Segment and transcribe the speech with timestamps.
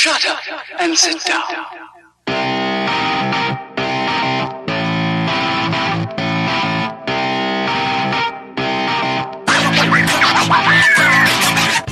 [0.00, 0.40] Shut up
[0.78, 1.42] and sit down.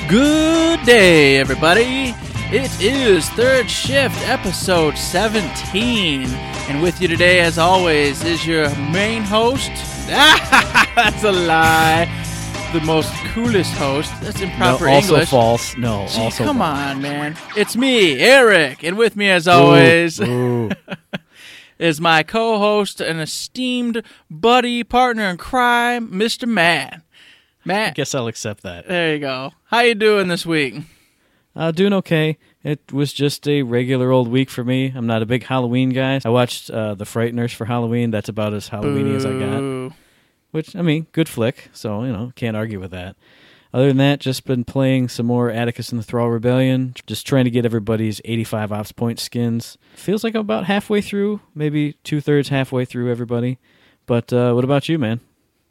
[0.08, 2.14] Good day, everybody.
[2.50, 6.24] It is Third Shift, episode 17.
[6.24, 9.70] And with you today, as always, is your main host.
[10.06, 12.27] That's a lie.
[12.72, 14.12] The most coolest host.
[14.20, 15.30] That's No, improper also English.
[15.30, 15.76] false.
[15.78, 16.78] No, Gee, also come false.
[16.78, 17.34] on, man.
[17.56, 18.84] It's me, Eric.
[18.84, 20.68] And with me, as always, Ooh.
[21.78, 26.46] is my co host and esteemed buddy, partner in crime, Mr.
[26.46, 27.00] Matt.
[27.64, 28.86] Matt, Guess I'll accept that.
[28.86, 29.52] there you go.
[29.64, 30.74] How you doing this week?
[31.56, 32.36] Uh, doing okay.
[32.62, 34.92] It was just a regular old week for me.
[34.94, 36.20] I'm not a big Halloween guy.
[36.22, 38.10] I watched uh, The Frighteners for Halloween.
[38.10, 39.96] That's about as Halloweeny as I got.
[40.50, 41.70] Which I mean, good flick.
[41.72, 43.16] So you know, can't argue with that.
[43.72, 46.94] Other than that, just been playing some more Atticus and the Thrall Rebellion.
[47.06, 49.76] Just trying to get everybody's 85 ops point skins.
[49.94, 53.58] Feels like I'm about halfway through, maybe two thirds halfway through everybody.
[54.06, 55.20] But uh, what about you, man?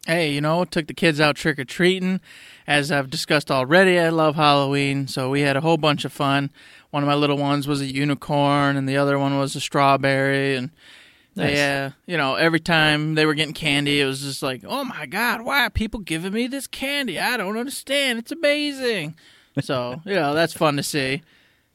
[0.05, 2.21] Hey, you know, took the kids out trick or treating.
[2.65, 6.51] As I've discussed already, I love Halloween, so we had a whole bunch of fun.
[6.91, 10.55] One of my little ones was a unicorn, and the other one was a strawberry.
[10.55, 10.69] And
[11.37, 11.55] Nice.
[11.55, 14.83] they, uh, you know, every time they were getting candy, it was just like, oh
[14.83, 17.19] my God, why are people giving me this candy?
[17.19, 18.19] I don't understand.
[18.19, 19.15] It's amazing.
[19.61, 21.21] So, you know, that's fun to see.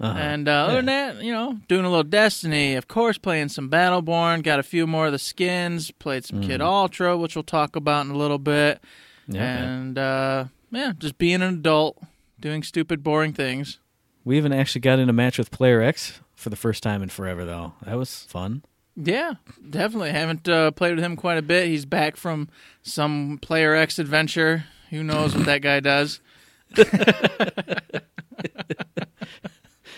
[0.00, 0.18] Uh-huh.
[0.18, 3.70] And uh, other than that, you know, doing a little Destiny, of course, playing some
[3.70, 7.76] Battleborn, got a few more of the skins, played some Kid Ultra, which we'll talk
[7.76, 8.80] about in a little bit.
[9.28, 11.98] Yeah, and uh, yeah, just being an adult,
[12.40, 13.78] doing stupid, boring things.
[14.24, 17.08] We even actually got in a match with Player X for the first time in
[17.08, 17.74] forever, though.
[17.82, 18.64] That was fun.
[18.96, 19.34] Yeah,
[19.68, 20.10] definitely.
[20.10, 21.68] Haven't uh, played with him quite a bit.
[21.68, 22.48] He's back from
[22.82, 24.64] some Player X adventure.
[24.90, 26.20] Who knows what that guy does?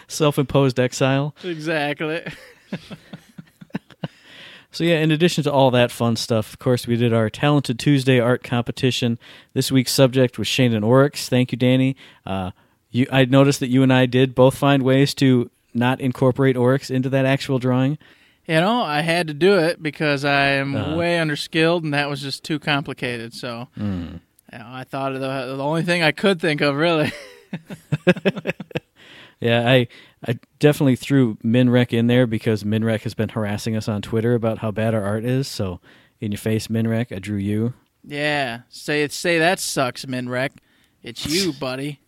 [0.07, 1.35] Self imposed exile.
[1.43, 2.23] Exactly.
[4.71, 7.79] So, yeah, in addition to all that fun stuff, of course, we did our Talented
[7.79, 9.21] Tuesday art competition.
[9.53, 11.29] This week's subject was Shayne and Aurox.
[11.29, 11.95] Thank you, Danny.
[12.27, 12.51] Uh,
[12.91, 16.91] you, I noticed that you and I did both find ways to not incorporate Aurox
[16.91, 17.99] into that actual drawing.
[18.47, 20.97] You know, I had to do it because I am Uh-huh.
[20.97, 23.33] way underskilled, and that was just too complicated.
[23.33, 24.17] So, Hmm.
[24.53, 27.11] you know, I thought of the, the only thing I could think of, really.
[29.41, 29.89] Yeah, I
[30.27, 34.59] I definitely threw Minrek in there because Minrek has been harassing us on Twitter about
[34.59, 35.49] how bad our art is.
[35.49, 35.81] So,
[36.19, 37.75] in your face, Minrek, I drew you.
[38.03, 40.51] Yeah, say say that sucks, Minrek.
[41.03, 42.01] It's you, buddy.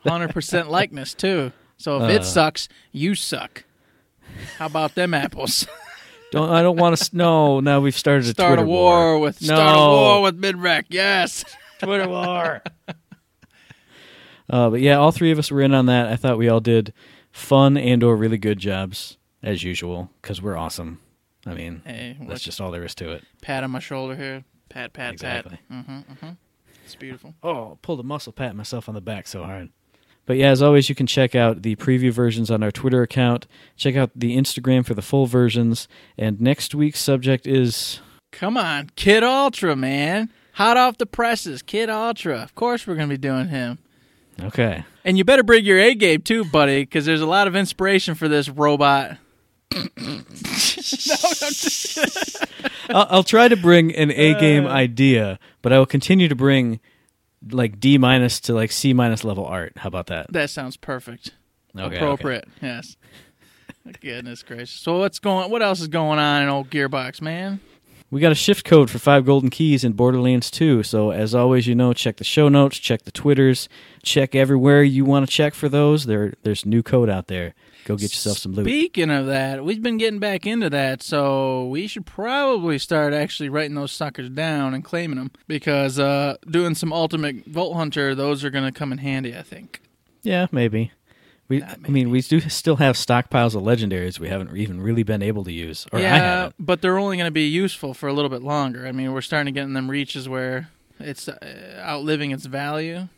[0.00, 1.52] Hundred percent likeness too.
[1.78, 2.20] So if Uh.
[2.20, 3.64] it sucks, you suck.
[4.58, 5.66] How about them apples?
[6.30, 7.16] Don't I don't want to.
[7.16, 9.54] No, now we've started a start a Twitter war, with No.
[9.54, 10.86] start a war with Minrek.
[10.88, 11.44] Yes.
[11.78, 12.60] Twitter war.
[14.50, 16.06] uh, but yeah, all three of us were in on that.
[16.08, 16.92] I thought we all did
[17.30, 21.00] fun and or really good jobs as usual because we're awesome.
[21.46, 23.24] I mean, Hey, that's just all there is to it.
[23.42, 24.44] pat on my shoulder here.
[24.70, 25.58] Pat, pat, Exactly.
[25.68, 25.86] pat.
[25.86, 26.30] Mm-hmm, mm-hmm.
[26.84, 27.34] It's beautiful.
[27.42, 29.70] Oh, pulled a muscle, pat myself on the back so hard.
[30.26, 33.46] But yeah, as always, you can check out the preview versions on our Twitter account.
[33.76, 35.86] Check out the Instagram for the full versions.
[36.16, 38.00] And next week's subject is
[38.32, 40.30] Come on, Kid Ultra, man.
[40.54, 42.38] Hot off the presses, Kid Ultra.
[42.40, 43.78] Of course, we're gonna be doing him.
[44.42, 44.84] okay.
[45.04, 48.14] And you better bring your A game too, buddy, because there's a lot of inspiration
[48.14, 49.18] for this robot.
[49.74, 50.20] no,
[52.90, 54.40] I'll, I'll try to bring an A Uh.
[54.40, 56.80] game idea, but I will continue to bring
[57.50, 59.72] like D minus to like C minus level art.
[59.76, 60.32] How about that?
[60.32, 61.32] That sounds perfect.
[61.76, 62.48] Okay, Appropriate.
[62.62, 62.96] Yes.
[64.00, 64.70] Goodness gracious.
[64.70, 65.50] So what's going?
[65.50, 67.60] What else is going on in old Gearbox, man?
[68.10, 70.84] We got a shift code for five golden keys in Borderlands 2.
[70.84, 73.68] So, as always, you know, check the show notes, check the Twitters,
[74.04, 76.06] check everywhere you want to check for those.
[76.06, 77.54] There, There's new code out there.
[77.84, 78.64] Go get yourself some loot.
[78.66, 83.48] Speaking of that, we've been getting back into that, so we should probably start actually
[83.48, 88.42] writing those suckers down and claiming them because uh, doing some Ultimate Vault Hunter, those
[88.42, 89.80] are going to come in handy, I think.
[90.22, 90.92] Yeah, maybe.
[91.48, 95.02] We, Nah, I mean, we do still have stockpiles of legendaries we haven't even really
[95.02, 95.86] been able to use.
[95.92, 98.86] Or yeah, but they're only going to be useful for a little bit longer.
[98.86, 103.08] I mean, we're starting to get in them reaches where it's uh, outliving its value.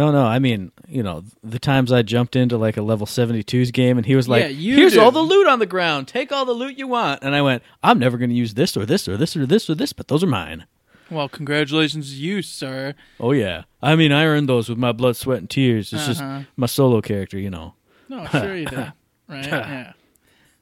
[0.00, 0.24] No, no.
[0.24, 4.06] I mean, you know, the times I jumped into like a level 72's game and
[4.06, 5.00] he was like, Yeah, you here's do.
[5.02, 6.08] all the loot on the ground.
[6.08, 7.22] Take all the loot you want.
[7.22, 9.68] And I went, I'm never going to use this or this or this or this
[9.68, 10.64] or this, but those are mine.
[11.10, 12.94] Well, congratulations to you, sir.
[13.18, 13.64] Oh, yeah.
[13.82, 15.92] I mean, I earned those with my blood, sweat, and tears.
[15.92, 16.44] It's just Uh-huh.
[16.56, 17.74] my solo character, you know.
[18.08, 18.92] No, sure you did.
[19.28, 19.46] Right?
[19.46, 19.92] Yeah.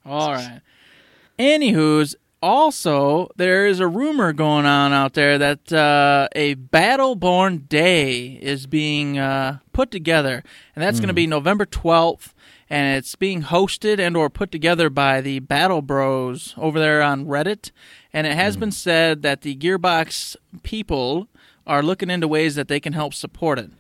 [0.05, 0.61] All right.
[1.39, 8.39] Anywho's, also, there is a rumor going on out there that uh, a Battleborn Day
[8.41, 10.43] is being uh, put together,
[10.75, 12.33] and that's going to be November 12th.
[12.71, 17.25] and it's being hosted and or put together by the Battle Bros over there on
[17.27, 17.71] Reddit.
[18.13, 21.29] And it has been said that the Gearbox people
[21.67, 23.71] are looking into ways that they can help support it.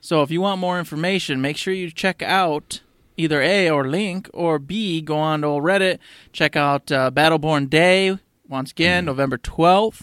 [0.00, 2.80] So if you want more information, make sure you check out
[3.16, 5.98] either A or link or B go on to old Reddit,
[6.32, 8.18] check out uh, Battleborn Day
[8.48, 10.02] once again November 12th.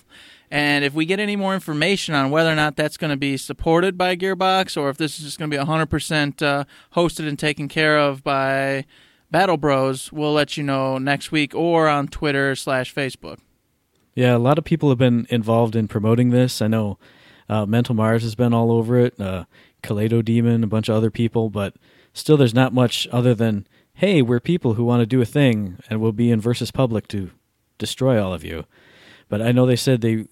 [0.52, 3.38] And if we get any more information on whether or not that's going to be
[3.38, 6.66] supported by Gearbox or if this is just going to be 100% uh,
[6.96, 8.86] hosted and taken care of by
[9.32, 13.40] Battle Bros, we'll let you know next week or on Twitter slash Facebook.
[14.14, 16.62] Yeah, a lot of people have been involved in promoting this.
[16.62, 17.00] I know
[17.50, 19.46] uh, Mental Mars has been all over it, uh,
[19.82, 21.74] Kaleido Demon, a bunch of other people, but
[22.14, 25.78] still there's not much other than, hey, we're people who want to do a thing
[25.90, 27.32] and we'll be in Versus Public to
[27.78, 28.66] destroy all of you.
[29.30, 30.28] But I know they said they,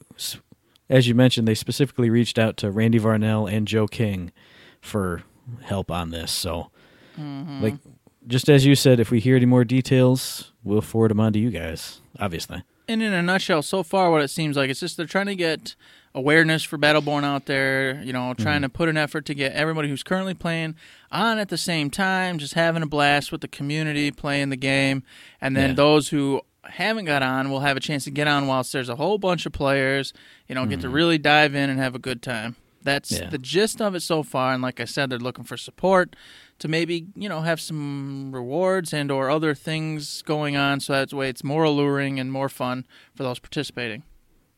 [0.90, 4.32] as you mentioned, they specifically reached out to Randy Varnell and Joe King
[4.80, 5.24] for
[5.64, 6.32] help on this.
[6.32, 6.70] So,
[7.20, 7.64] mm-hmm.
[7.64, 7.76] like,
[8.28, 11.40] just as you said, if we hear any more details, we'll forward them on to
[11.40, 12.64] you guys, obviously.
[12.88, 15.36] And in a nutshell, so far, what it seems like it's just they're trying to
[15.36, 15.76] get
[16.14, 18.02] awareness for Battleborn out there.
[18.04, 18.64] You know, trying mm-hmm.
[18.64, 20.76] to put an effort to get everybody who's currently playing
[21.12, 25.04] on at the same time, just having a blast with the community playing the game,
[25.40, 25.76] and then Yeah.
[25.76, 28.96] those who haven't got on will have a chance to get on whilst there's a
[28.96, 30.14] whole bunch of players.
[30.48, 30.96] You know, get to mm-hmm.
[30.96, 32.56] really dive in and have a good time.
[32.84, 33.30] That's Yeah.
[33.30, 34.54] the gist of it so far.
[34.54, 36.16] And like I said, they're looking for support
[36.60, 41.12] to maybe you know have some rewards and or other things going on, so that
[41.12, 42.86] way it's more alluring and more fun
[43.16, 44.04] for those participating.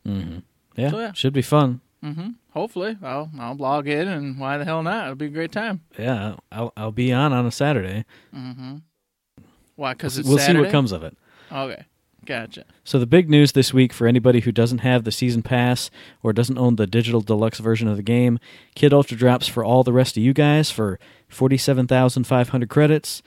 [0.06, 0.40] Mm-hmm.
[0.76, 1.12] Yeah, So, yeah.
[1.12, 1.80] should be fun.
[2.04, 2.30] Mm-hmm.
[2.52, 5.04] Hopefully, I'll I'll log in, and why the hell not?
[5.04, 5.80] It'll be a great time.
[5.98, 8.04] Yeah, I'll I'll be on on a Saturday.
[9.76, 9.94] Why?
[9.94, 11.16] Because We'll, it's we'll see what comes of it.
[11.50, 11.84] Okay,
[12.26, 12.64] gotcha.
[12.84, 15.90] So the big news this week for anybody who doesn't have the season pass
[16.22, 18.38] or doesn't own the digital deluxe version of the game,
[18.74, 20.98] Kid Ultra drops for all the rest of you guys for
[21.28, 23.22] 47,500 credits.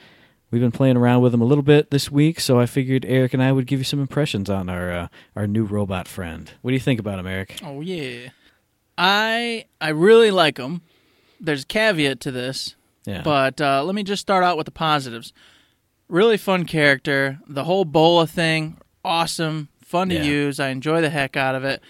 [0.49, 3.33] We've been playing around with them a little bit this week, so I figured Eric
[3.33, 6.49] and I would give you some impressions on our uh, our new robot friend.
[6.61, 7.59] What do you think about him, Eric?
[7.63, 8.29] Oh yeah,
[8.97, 10.81] I I really like him.
[11.39, 13.21] There's a caveat to this, Yeah.
[13.23, 15.33] but uh, let me just start out with the positives.
[16.09, 17.39] Really fun character.
[17.47, 20.23] The whole Bola thing, awesome, fun to Yeah.
[20.23, 20.59] use.
[20.59, 21.81] I enjoy the heck out of it.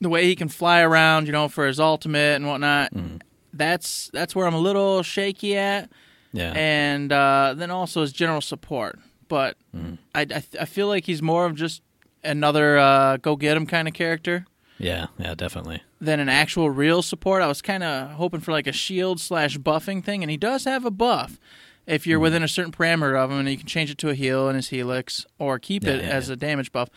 [0.00, 2.92] The way he can fly around, you know, for his ultimate and whatnot.
[2.94, 3.18] Mm-hmm.
[3.52, 5.90] That's that's where I'm a little shaky at.
[6.36, 6.52] Yeah.
[6.54, 8.98] and uh, then also his general support.
[9.28, 9.94] But Mm-hmm.
[10.14, 11.82] I, I I feel like he's more of just
[12.24, 14.46] another uh, go get him kind of character
[14.78, 15.82] yeah, yeah, definitely.
[16.00, 17.42] than an actual real support.
[17.42, 20.64] I was kind of hoping for like a shield slash buffing thing, and he does
[20.64, 21.38] have a buff
[21.86, 24.14] if you're within a certain parameter of him, and you can change it to a
[24.14, 26.32] heal in his helix or keep Yeah, it yeah, as yeah.
[26.34, 26.88] a damage buff.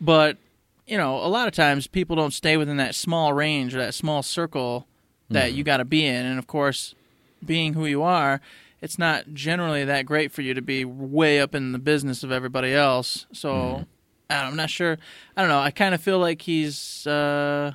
[0.00, 0.36] But
[0.86, 3.94] you know, a lot of times people don't stay within that small range or that
[3.94, 4.86] small circle
[5.30, 5.56] that Mm-hmm.
[5.58, 6.94] you got to be in, and of course,
[7.44, 8.40] being who you are.
[8.80, 12.30] It's not generally that great for you to be way up in the business of
[12.30, 13.26] everybody else.
[13.32, 13.82] So Mm-hmm.
[14.30, 14.98] I I'm not sure.
[15.36, 15.58] I don't know.
[15.60, 17.72] I kind of feel like he's uh,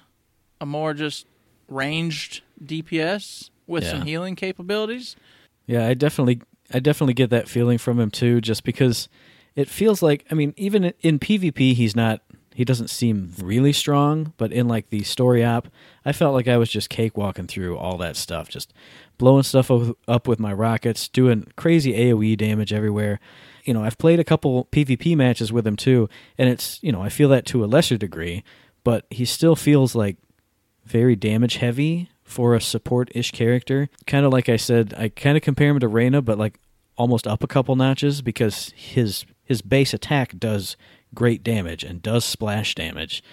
[0.62, 1.26] a more just
[1.68, 5.16] ranged DPS with some healing capabilities.
[5.66, 6.42] Yeah, I definitely
[6.72, 9.10] I definitely get that feeling from him too just because
[9.56, 12.22] it feels like I mean even in PvP he's not
[12.54, 15.70] he doesn't seem really strong, but in like the story app,
[16.06, 18.74] I felt like I was just cakewalking through all that stuff, just
[19.18, 19.72] blowing stuff
[20.08, 23.20] up with my rockets, doing crazy AoE damage everywhere.
[23.64, 27.02] You know, I've played a couple PvP matches with him too, and it's, you know,
[27.02, 28.44] I feel that to a lesser degree,
[28.84, 30.18] but he still feels like
[30.86, 33.90] very damage heavy for a support ish character.
[34.06, 36.60] Kind of like I said, I kind of compare him to Reyna, but like
[36.98, 40.78] almost up a couple notches because his his base attack does
[41.14, 43.24] great damage and does splash damage.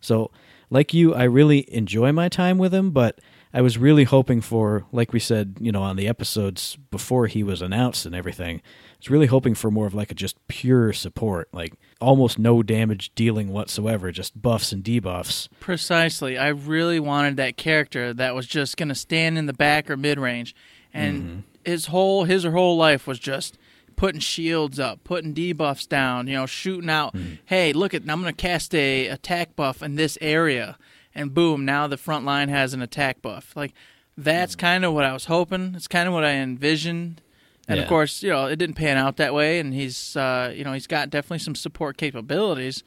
[0.00, 0.30] So,
[0.70, 3.20] like you, I really enjoy my time with him, but
[3.54, 7.44] I was really hoping for, like we said, you know, on the episodes before he
[7.44, 10.92] was announced and everything, I was really hoping for more of like a just pure
[10.92, 15.48] support, like almost no damage dealing whatsoever, just buffs and debuffs.
[15.60, 16.36] Precisely.
[16.36, 19.96] I really wanted that character that was just going to stand in the back or
[19.96, 20.52] mid range,
[20.92, 21.38] and mm-hmm.
[21.64, 23.56] his whole his or whole life was just
[23.94, 27.14] putting shields up, putting debuffs down, you know, shooting out.
[27.14, 27.38] Mm.
[27.44, 30.76] Hey, look at I'm going to cast a attack buff in this area,
[31.14, 33.52] and boom, now the front line has an attack buff.
[33.56, 33.72] Like
[34.16, 35.74] that's kind of what I was hoping.
[35.74, 37.20] It's kind of what I envisioned.
[37.66, 37.82] And Yeah.
[37.84, 39.58] of course, you know, it didn't pan out that way.
[39.58, 42.82] And he's, uh, you know, he's got definitely some support capabilities.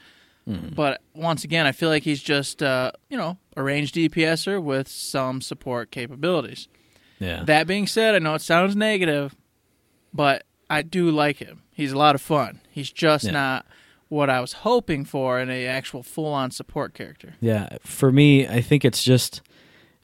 [0.50, 4.88] But once again, I feel like he's just, uh, you know, a ranged DPSer with
[4.88, 6.70] some support capabilities.
[7.20, 7.44] Yeah.
[7.44, 9.36] That being said, I know it sounds negative,
[10.14, 11.64] but I do like him.
[11.74, 12.62] He's a lot of fun.
[12.72, 13.32] He's just Yeah.
[13.32, 13.66] not
[14.10, 17.36] what I was hoping for in a actual full-on support character.
[17.40, 19.42] Yeah, for me, I think it's just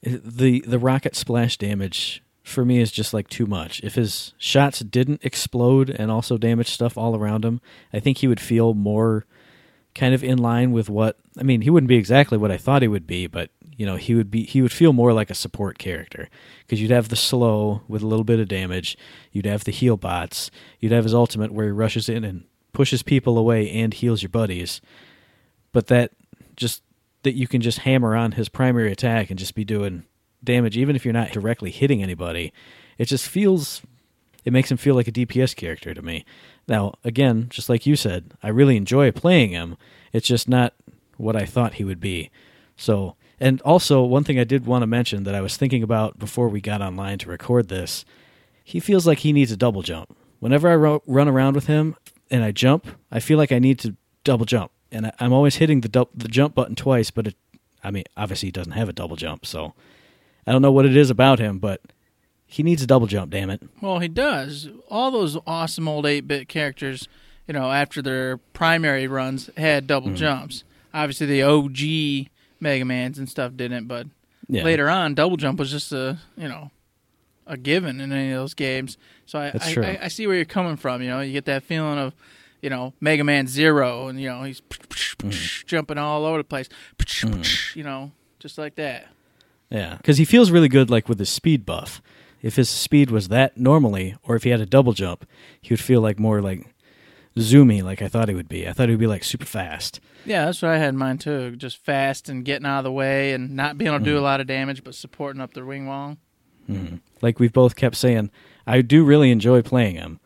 [0.01, 3.79] the the rocket splash damage for me is just like too much.
[3.83, 7.62] If his shots didn't explode and also damage stuff all around him,
[7.93, 9.25] I think he would feel more
[9.95, 12.81] kind of in line with what I mean, he wouldn't be exactly what I thought
[12.81, 15.36] he would be, but you know, he would be he would feel more like a
[15.36, 16.29] support character
[16.62, 18.98] because you'd have the slow with a little bit of damage,
[19.31, 22.43] you'd have the heal bots, you'd have his ultimate where he rushes in and
[22.74, 24.82] pushes people away and heals your buddies.
[25.72, 26.12] But that
[26.56, 26.84] just
[27.24, 30.03] that you can just hammer on his primary attack and just be doing
[30.44, 32.51] damage even if you're not directly hitting anybody.
[32.98, 33.82] It just feels
[34.44, 36.25] it makes him feel like a DPS character to me.
[36.68, 39.77] Now, again, just like you said, I really enjoy playing him.
[40.12, 40.74] It's just not
[41.18, 42.30] what I thought he would be.
[42.75, 46.20] So, and also one thing I did want to mention that I was thinking about
[46.20, 48.03] before we got online to record this,
[48.63, 50.15] he feels like he needs a double jump.
[50.39, 51.96] Whenever I ro- run around with him
[52.32, 55.56] and I jump, I feel like I need to double jump, and I, I'm always
[55.58, 57.12] hitting the dou- the jump button twice.
[57.12, 57.36] But it,
[57.84, 59.74] I mean, obviously he doesn't have a double jump, so
[60.48, 61.82] I don't know what it is about him, but
[62.46, 63.32] he needs a double jump.
[63.32, 63.62] Damn it!
[63.82, 64.70] Well, he does.
[64.89, 67.08] All those awesome old 8 bit characters,
[67.48, 70.15] you know, after their primary runs, had double Mm-hmm.
[70.18, 70.63] jumps.
[70.94, 74.08] Obviously, the OG Mega Mans and stuff didn't, but
[74.48, 74.63] Yeah.
[74.63, 76.70] later on, double jump was just a, you know,
[77.48, 78.98] a given in any of those games.
[79.26, 79.76] So I, I.
[79.78, 81.02] I, I see where you're coming from.
[81.02, 82.14] You know, you get that feeling of,
[82.62, 84.62] you know, Mega Man Zero, and, you know, he's
[85.20, 85.66] Mm.
[85.66, 86.68] jumping all over the place,
[87.76, 89.08] you know, just like that.
[89.70, 92.02] Yeah, because he feels really good, like with his speed buff.
[92.42, 95.26] If his speed was that normally, or if he had a double jump,
[95.62, 96.68] he would feel like more like
[97.38, 98.68] zoomy, like I thought he would be.
[98.68, 100.00] I thought he would be like super fast.
[100.26, 101.56] Yeah, that's what I had in mind too.
[101.56, 104.16] Just fast and getting out of the way and not being able to do a
[104.16, 104.24] Mm-hmm.
[104.24, 106.18] lot of damage, but supporting up the wing wall.
[107.22, 108.32] Like we've both kept saying,
[108.67, 110.20] I do really enjoy playing him.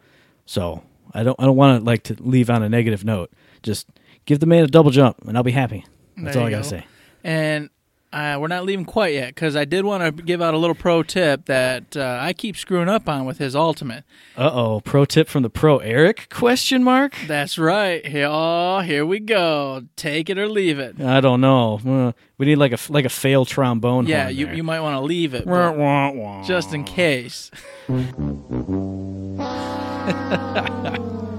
[0.45, 3.31] So I don't, I don't want to like to leave on a negative note.
[3.63, 3.87] Just
[4.25, 5.85] give the man a double jump, and I'll be happy.
[6.15, 6.69] That's There all I gotta go.
[6.69, 6.85] say.
[7.23, 7.69] And
[8.13, 10.75] uh, we're not leaving quite yet because I did want to give out a little
[10.75, 14.05] pro tip that uh, I keep screwing up on with his ultimate.
[14.37, 16.27] Uh oh, pro tip from the pro Eric?
[16.29, 17.15] Question mark.
[17.27, 18.05] That's right.
[18.05, 19.83] Here, oh, here we go.
[19.97, 21.01] Take it or leave it.
[21.01, 21.79] I don't know.
[21.85, 24.05] Uh, we need like a like a fail trombone.
[24.07, 24.55] Yeah, you, there.
[24.55, 26.43] you might want to leave it, Wah, wah, wah.
[26.43, 27.51] just in case.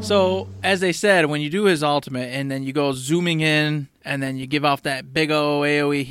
[0.01, 3.89] so, as they said, when you do his ultimate and then you go zooming in
[4.05, 6.05] and then you give off that big O AoE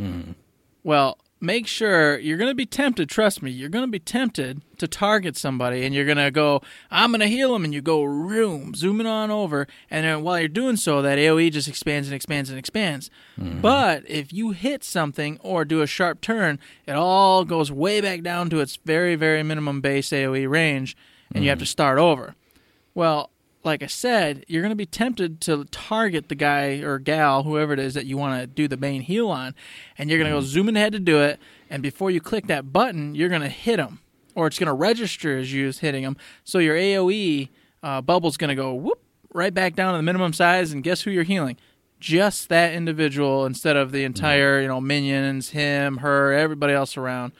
[0.00, 0.34] heal,
[0.82, 3.08] well, make sure you're going to be tempted.
[3.08, 6.62] Trust me, you're going to be tempted to target somebody, and you're going to go,
[6.90, 10.38] "I'm going to heal him," and you go, room, zooming on over, and then while
[10.38, 13.10] you're doing so, that AOE just expands and expands and expands.
[13.38, 13.60] Mm-hmm.
[13.60, 18.22] But if you hit something or do a sharp turn, it all goes way back
[18.22, 20.96] down to its very, very minimum base AOE range,
[21.34, 21.64] and you have mm-hmm.
[21.64, 22.34] to start over.
[22.94, 23.30] Well,
[23.62, 27.72] like I said, you're going to be tempted to target the guy or gal, whoever
[27.72, 29.54] it is that you want to do the main heal on,
[29.98, 30.46] and you're going to go mm-hmm.
[30.46, 31.38] zooming ahead to do it.
[31.68, 34.00] And before you click that button, you're going to hit them,
[34.34, 36.16] or it's going to register as you as hitting them.
[36.44, 37.50] So your AOE
[37.82, 39.02] uh, bubble's going to go whoop
[39.32, 41.58] right back down to the minimum size, and guess who you're healing?
[41.98, 44.06] Just that individual instead of the mm-hmm.
[44.06, 47.32] entire, you know, minions, him, her, everybody else around.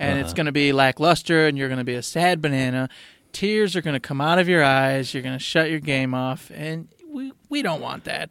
[0.00, 0.36] And it's uh-huh.
[0.36, 2.88] going to be lackluster, and you're going to be a sad banana
[3.32, 5.12] tears are going to come out of your eyes.
[5.14, 8.30] You're going to shut your game off, and we we don't want that.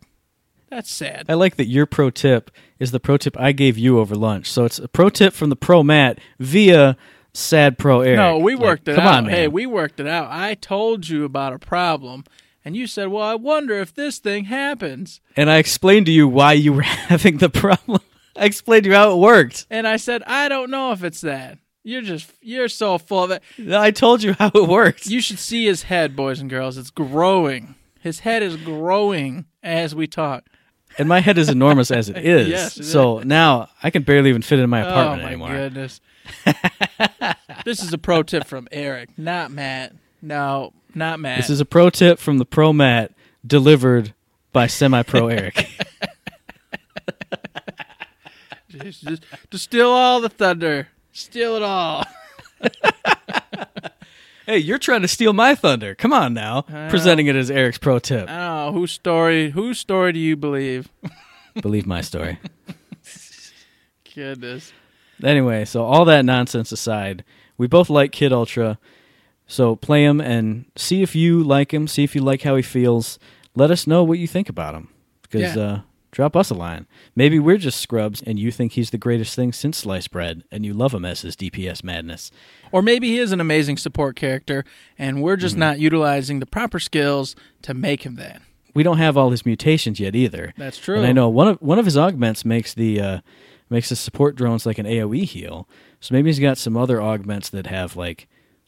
[0.70, 1.26] That's sad.
[1.30, 4.52] I like that your pro tip is the pro tip I gave you over lunch.
[4.52, 6.96] So it's a pro tip from the pro Matt via
[7.34, 8.18] sad pro Eric.
[8.18, 9.18] No, we Like, worked it come out.
[9.18, 9.34] on, man.
[9.36, 10.30] Hey, we worked it out.
[10.30, 12.24] I told you about a problem,
[12.64, 16.28] and you said, "Well, I wonder if this thing happens." and I explained to you
[16.28, 18.02] why you were having the problem.
[18.36, 19.66] I explained to you how it worked.
[19.72, 23.32] And I said, "I don't know if it's that." You're just you're so full of
[23.32, 23.42] it.
[23.72, 25.08] I told you how it works.
[25.08, 26.78] You should see his head, boys and girls.
[26.78, 27.76] It's growing.
[28.02, 30.44] His head is growing as we talk.
[30.98, 32.48] and my head is enormous as it is.
[32.48, 35.50] Yes, it so now I can barely even fit in my Oh apartment my anymore.
[35.52, 36.02] goodness.
[37.66, 39.94] this is a pro tip from Eric, not Matt.
[40.22, 41.38] No, not Matt.
[41.38, 43.14] This is a pro tip from the pro Matt
[43.46, 44.14] delivered
[44.52, 45.68] by semi pro Eric.
[48.70, 50.88] just, just, steal all the thunder.
[51.20, 52.06] Steal it all.
[54.46, 55.94] hey, you're trying to steal my thunder.
[55.94, 56.62] Come on now.
[56.90, 58.30] Presenting it as Eric's pro tip.
[58.30, 59.50] I whose story.
[59.50, 60.88] Whose story do you believe?
[61.62, 62.40] Believe my story.
[64.16, 64.72] Goodness.
[65.22, 67.26] Anyway, so all that nonsense aside,
[67.58, 68.80] we both like Kid Ultra.
[69.46, 71.86] So play him and see if you like him.
[71.88, 73.20] See if you like how he feels.
[73.56, 74.88] Let us know what you think about him.
[75.24, 75.62] Because Yeah.
[75.64, 76.88] uh, drop us a line.
[77.16, 80.66] Maybe we're just scrubs and you think he's the greatest thing since sliced bread, and
[80.66, 82.32] you love him as his DPS madness.
[82.72, 84.64] Or maybe he is an amazing support character,
[84.98, 88.42] and we're just not utilizing the proper skills to make him that.
[88.74, 90.54] We don't have all his mutations yet either.
[90.58, 90.98] That's true.
[90.98, 93.20] And I know one of one of his augments makes the uh,
[93.70, 95.68] makes the support drones like an AOE heal.
[96.00, 98.28] So maybe he's got some other augments that have like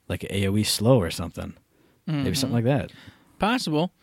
[0.10, 1.54] like AoE slow or something.
[2.08, 2.92] Maybe something like that.
[3.40, 3.94] Possible.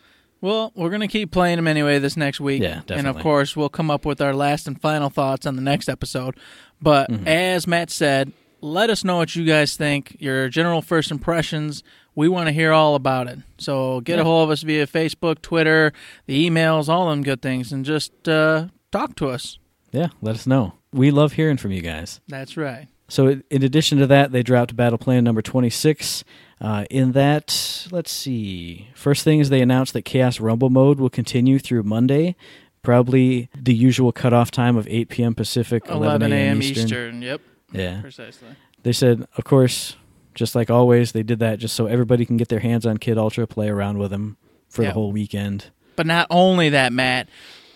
[0.40, 2.62] Well, we're going to keep playing them anyway this next week.
[2.62, 5.62] Yeah, And of course, we'll come up with our last and final thoughts on the
[5.62, 6.36] next episode.
[6.80, 7.26] But Mm-hmm.
[7.26, 11.82] as Matt said, let us know what you guys think, your general first impressions.
[12.14, 13.38] We want to hear all about it.
[13.58, 15.92] So get a hold of us via Facebook, Twitter,
[16.26, 19.58] the emails, all them good things, and just uh, talk to us.
[19.92, 20.74] Yeah, let us know.
[20.92, 22.20] We love hearing from you guys.
[22.28, 22.88] That's right.
[23.10, 26.24] So, in addition to that, they dropped Battle Plan number 26.
[26.60, 28.88] Uh, in that, let's see.
[28.94, 32.34] First thing is they announced that Chaos Rumble mode will continue through Monday,
[32.82, 35.34] probably the usual cutoff time of 8 p.m.
[35.34, 36.60] Pacific, 11 a.m.
[36.62, 36.84] Eastern.
[36.84, 37.22] Eastern.
[37.22, 37.40] Yep,
[37.72, 38.00] Yeah.
[38.00, 38.48] precisely.
[38.82, 39.96] They said, of course,
[40.34, 43.18] just like always, they did that just so everybody can get their hands on Kid
[43.18, 44.36] Ultra, play around with him
[44.68, 44.88] for Yeah.
[44.88, 45.66] the whole weekend.
[45.96, 47.28] But not only that, Matt,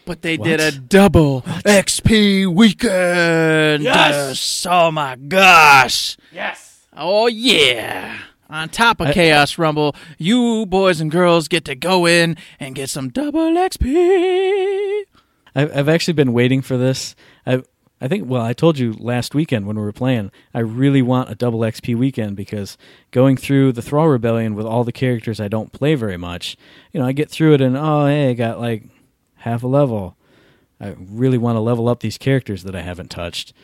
[0.05, 0.89] but they did a What?
[0.89, 3.83] double XP weekend.
[3.85, 4.67] Yes!
[4.69, 6.17] Oh my gosh.
[6.33, 6.81] Yes.
[6.97, 8.19] Oh yeah.
[8.53, 12.75] On top of I- Chaos Rumble, you boys and girls get to go in and
[12.75, 15.03] get some double XP.
[15.55, 17.17] I've, I've actually been waiting for this.
[17.47, 17.63] I
[17.99, 21.31] I think well, I told you last weekend when we were playing, I really want
[21.31, 22.77] a double XP weekend because
[23.11, 26.57] going through the Thrall Rebellion with all the characters I don't play very much,
[26.93, 28.85] you know, I get through it and oh hey, I got like
[29.37, 30.17] half a level.
[30.79, 33.55] I really want to level up these characters that I haven't touched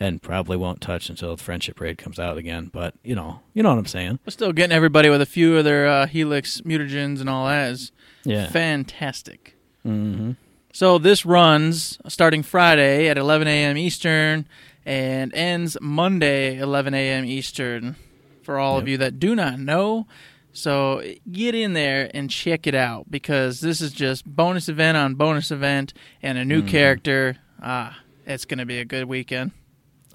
[0.00, 2.70] and probably won't touch until the Friendship Raid comes out again.
[2.72, 4.18] But you know, you know what I'm saying?
[4.26, 7.70] We're still getting everybody with a few of their uh, Helix mutagens and all that
[7.72, 7.92] is
[8.24, 8.48] Yeah.
[8.48, 9.54] fantastic.
[9.82, 10.32] hmm
[10.72, 13.76] So this runs starting Friday at 11 a.m.
[13.76, 14.46] Eastern
[14.86, 17.24] and ends Monday 11 a.m.
[17.24, 17.96] Eastern.
[18.42, 20.06] For all of you that do not know,
[20.54, 25.16] so get in there and check it out because this is just bonus event on
[25.16, 27.36] bonus event and a new character.
[27.62, 29.50] Ah, it's gonna be a good weekend.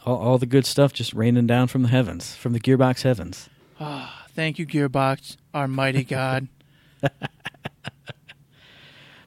[0.06, 3.50] All, all the good stuff just raining down from the heavens, from the Gearbox heavens.
[4.36, 6.48] Thank you, Gearbox, our mighty God.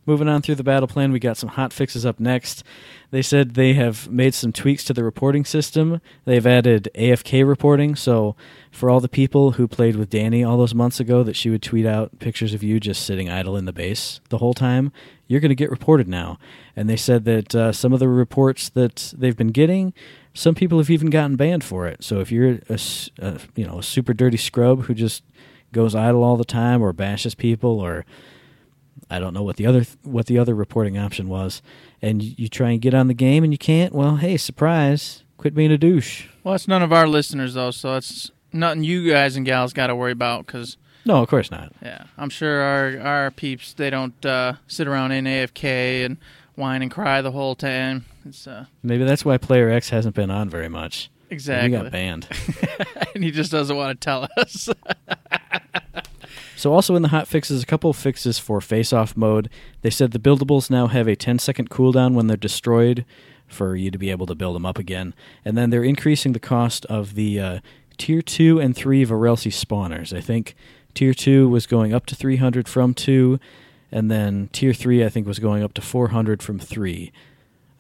[0.06, 2.62] Moving on through the battle plan, we got some hot fixes up next.
[3.10, 6.00] They said they have made some tweaks to the reporting system.
[6.24, 8.36] They've added AFK reporting, so
[8.70, 11.62] for all the people who played with Danny all those months ago that she would
[11.62, 14.92] tweet out pictures of you just sitting idle in the base the whole time,
[15.26, 16.38] you're going to get reported now.
[16.76, 19.92] And they said that uh, some of the reports that they've been getting,
[20.36, 22.04] some people have even gotten banned for it.
[22.04, 22.78] So if you're a,
[23.18, 25.24] a, you know a super dirty scrub who just
[25.72, 28.04] goes idle all the time or bashes people or
[29.10, 31.62] I don't know what the other what the other reporting option was,
[32.02, 33.94] and you, you try and get on the game and you can't.
[33.94, 35.22] Well, hey, surprise!
[35.38, 36.26] Quit being a douche.
[36.44, 39.88] well, it's none of our listeners though, so it's nothing you guys and gals got
[39.88, 41.72] to worry about because No, of course not.
[41.82, 46.16] Yeah, I'm sure our our peeps they don't uh, sit around in AFK and
[46.56, 48.04] whine and cry the whole time.
[48.24, 51.10] It's uh, Maybe that's why Player X hasn't been on very much.
[51.30, 52.26] exactly, He got banned.
[53.14, 54.68] and he just doesn't want to tell us.
[56.56, 59.48] so also in the hot fixes, a couple of fixes for face-off mode.
[59.82, 63.04] They said the buildables now have a 10-second cooldown when they're destroyed,
[63.46, 65.14] for you to be able to build them up again.
[65.44, 67.58] And then they're increasing the cost of the uh,
[67.96, 70.16] tier two and three Varelsi spawners.
[70.16, 70.56] I think
[70.94, 73.38] tier two was going up to 300 from two,
[73.90, 77.12] and then tier three I think was going up to 400 from three.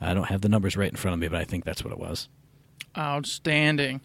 [0.00, 1.92] I don't have the numbers right in front of me, but I think that's what
[1.92, 2.28] it was.
[2.96, 4.00] Outstanding.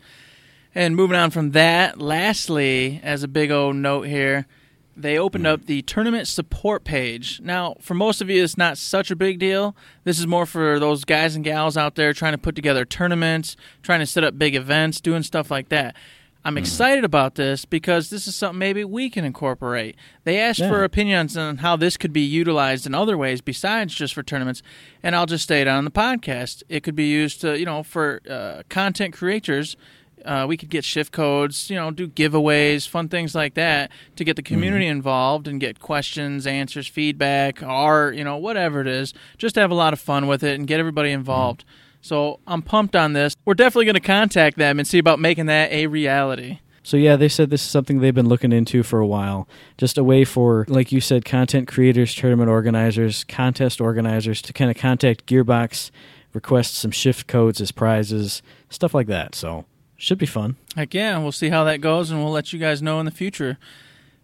[0.74, 4.48] And moving on from that, lastly, as a big old note here,
[4.96, 5.52] they opened hmm.
[5.52, 7.42] up the tournament support page.
[7.42, 9.76] Now, for most of you, it's not such a big deal.
[10.04, 13.56] This is more for those guys and gals out there trying to put together tournaments,
[13.84, 15.96] trying to set up big events, doing stuff like that.
[16.44, 19.96] I'm excited about this because this is something maybe we can incorporate.
[20.24, 20.70] They asked Yeah.
[20.70, 24.64] for opinions on how this could be utilized in other ways besides just for tournaments,
[25.04, 26.64] and I'll just state on the podcast.
[26.68, 29.78] It could be used to, you know, for uh, content creators.
[30.26, 34.24] Uh, we could get shift codes, you know, do giveaways, fun things like that to
[34.24, 39.14] get the community involved and get questions, answers, feedback, art, you know, whatever it is.
[39.40, 41.66] Just to have a lot of fun with it and get everybody involved.
[42.02, 43.36] So I'm pumped on this.
[43.46, 46.60] We're definitely going to contact them and see about making that a reality.
[46.84, 49.48] So yeah, they said this is something they've been looking into for a while.
[49.78, 54.72] Just a way for, like you said, content creators, tournament organizers, contest organizers to kind
[54.72, 55.92] of contact Gearbox,
[56.34, 59.36] request some shift codes as prizes, stuff like that.
[59.36, 60.58] So should be fun.
[60.76, 63.12] Heck yeah, we'll see how that goes, and we'll let you guys know in the
[63.12, 63.60] future.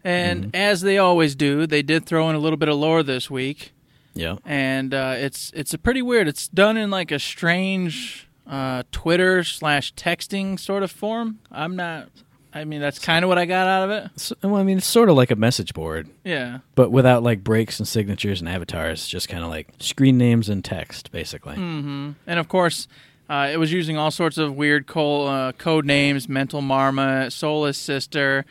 [0.03, 0.55] And mm-hmm.
[0.55, 3.73] as they always do, they did throw in a little bit of lore this week,
[4.17, 4.37] Yeah.
[4.45, 6.27] and uh, it's it's a pretty weird.
[6.27, 11.39] It's done in like a strange uh, Twitter slash texting sort of form.
[11.51, 12.09] I'm not.
[12.53, 14.11] I mean, that's kind of what I got out of it.
[14.19, 16.59] So, well, I mean, it's sort of like a message board, Yeah.
[16.73, 19.07] but without like breaks and signatures and avatars.
[19.07, 21.55] Just kind of like screen names and text, basically.
[21.55, 22.87] hmm And of course,
[23.29, 27.77] Uh, it was using all sorts of weird co- uh, code names, Mental Marmot, Soulless
[27.77, 28.45] Sister,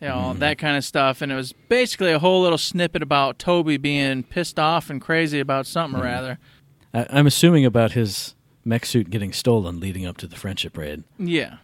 [0.00, 1.22] you know, that kind of stuff.
[1.22, 5.40] And it was basically a whole little snippet about Toby being pissed off and crazy
[5.40, 6.38] about something or rather.
[6.92, 11.04] I, I'm assuming about his mech suit getting stolen leading up to the friendship raid.
[11.18, 11.58] Yeah.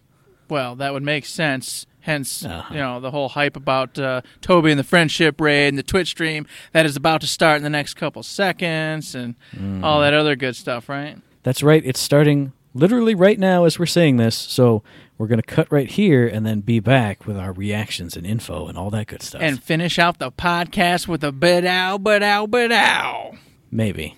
[0.49, 1.87] Well, that would make sense.
[2.01, 2.75] Hence, Uh-huh.
[2.75, 6.09] you know, the whole hype about uh, Toby and the friendship raid and the Twitch
[6.09, 9.37] stream that is about to start in the next couple seconds and
[9.85, 11.17] all that other good stuff, right?
[11.45, 11.81] That's right.
[11.85, 14.35] It's starting literally right now as we're saying this.
[14.37, 14.83] So
[15.19, 18.67] we're going to cut right here and then be back with our reactions and info
[18.67, 19.41] and all that good stuff.
[19.43, 23.37] And finish out the podcast with a bedow, bedow, bedow.
[23.71, 24.17] maybe,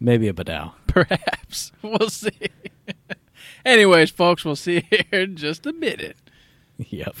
[0.00, 0.72] maybe a badow.
[0.86, 1.72] Perhaps.
[1.82, 2.30] We'll see.
[3.64, 6.16] Anyways, folks, we'll see you here in just a minute.
[6.78, 7.16] yep.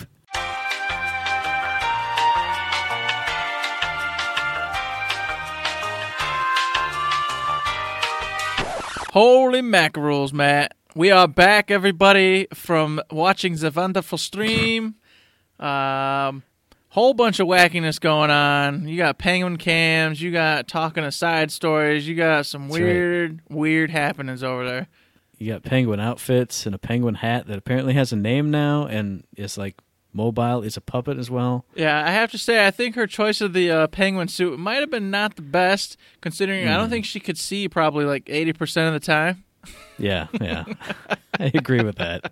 [9.12, 10.74] Holy mackerels, Matt.
[10.98, 14.96] We are back, everybody, from watching the wonderful stream.
[15.60, 16.44] Um,
[16.90, 18.86] whole bunch of wackiness going on.
[18.86, 20.22] You got penguin cams.
[20.22, 22.06] You got talking of side stories.
[22.06, 22.84] You got some That's right.
[22.84, 24.86] weird, weird happenings over there.
[25.36, 29.24] You got penguin outfits and a penguin hat that apparently has a name now and
[29.36, 29.80] is like
[30.12, 30.62] mobile.
[30.62, 31.64] Is a puppet as well.
[31.74, 34.78] Yeah, I have to say, I think her choice of the uh, penguin suit might
[34.78, 38.86] have been not the best, considering I don't think she could see probably like 80%
[38.86, 39.42] of the time,
[39.98, 40.64] Yeah, yeah.
[41.38, 42.30] I agree with that.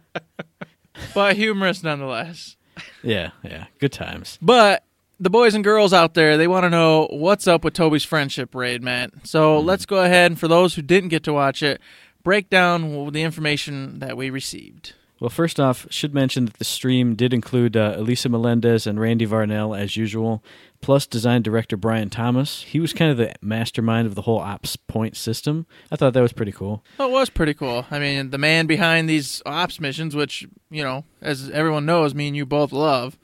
[1.14, 2.56] but humorous nonetheless.
[3.02, 3.66] Yeah, yeah.
[3.78, 4.38] Good times.
[4.40, 4.84] But
[5.18, 8.54] the boys and girls out there, they want to know what's up with Toby's friendship
[8.54, 9.10] raid, Matt.
[9.24, 11.80] So let's go ahead and for those who didn't get to watch it,
[12.22, 14.94] break down the information that we received.
[15.18, 19.26] Well, first off, should mention that the stream did include uh, Elisa Melendez and Randy
[19.26, 20.42] Varnell as usual,
[20.86, 22.62] plus design director Brian Thomas.
[22.62, 25.66] He was kind of the mastermind of the whole ops point system.
[25.90, 26.84] I thought that was pretty cool.
[26.96, 27.84] Well, it was pretty cool.
[27.90, 32.28] I mean, the man behind these ops missions, which, you know, as everyone knows, me
[32.28, 33.18] and you both love.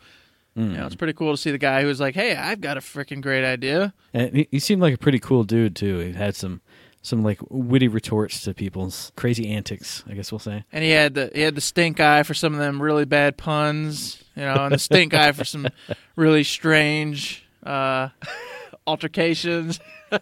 [0.57, 0.73] Hmm.
[0.73, 2.81] You know, it's pretty cool to see the guy who's like, hey, I've got a
[2.81, 3.95] freaking great idea.
[4.13, 5.99] And he, he seemed like a pretty cool dude too.
[5.99, 6.63] He had some
[7.01, 10.03] some like witty retorts to people's crazy antics.
[10.09, 10.65] I guess we'll say.
[10.73, 13.37] And he had the he had the stink eye for some of them really bad
[13.37, 15.69] puns, you know, and the stink eye for some
[16.17, 18.09] really strange uh,
[18.87, 19.81] altercations.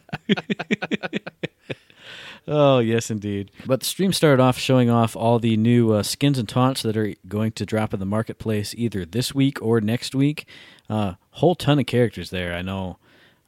[2.49, 3.51] Oh yes, indeed.
[3.67, 6.97] But the stream started off showing off all the new uh, skins and taunts that
[6.97, 10.47] are going to drop in the marketplace either this week or next week.
[10.89, 12.55] Uh, whole ton of characters there.
[12.55, 12.99] I know.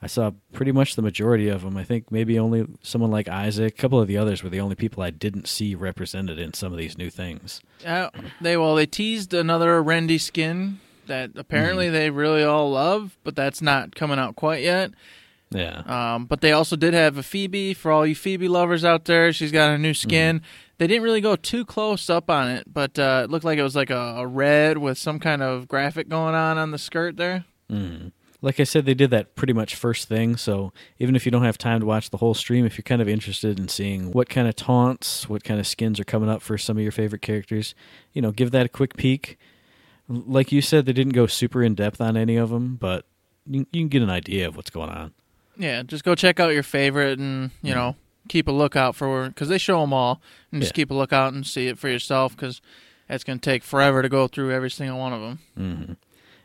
[0.00, 1.76] I saw pretty much the majority of them.
[1.76, 3.74] I think maybe only someone like Isaac.
[3.74, 6.72] A couple of the others were the only people I didn't see represented in some
[6.72, 7.60] of these new things.
[7.86, 13.36] Uh, they well, they teased another Rendy skin that apparently they really all love, but
[13.36, 14.92] that's not coming out quite yet.
[15.50, 15.82] Yeah.
[16.14, 19.32] Um, but they also did have a Phoebe for all you Phoebe lovers out there.
[19.32, 20.42] She's got a new skin.
[20.78, 23.62] They didn't really go too close up on it, but uh, it looked like it
[23.62, 27.16] was like a, a red with some kind of graphic going on on the skirt
[27.16, 27.44] there.
[28.42, 30.36] like I said, they did that pretty much first thing.
[30.36, 33.00] So even if you don't have time to watch the whole stream, if you're kind
[33.00, 36.42] of interested in seeing what kind of taunts, what kind of skins are coming up
[36.42, 37.74] for some of your favorite characters,
[38.12, 39.38] you know, give that a quick peek.
[40.26, 43.04] Like you said, they didn't go super in depth on any of them, but
[43.46, 45.12] you, you can get an idea of what's going on.
[45.56, 47.96] Yeah, just go check out your favorite and you know
[48.28, 50.20] keep a lookout for because they show them all,
[50.50, 50.82] and just Yeah.
[50.82, 52.60] keep a lookout and see it for yourself because
[53.08, 55.38] it's going to take forever to go through every single one of them.
[55.56, 55.92] hmm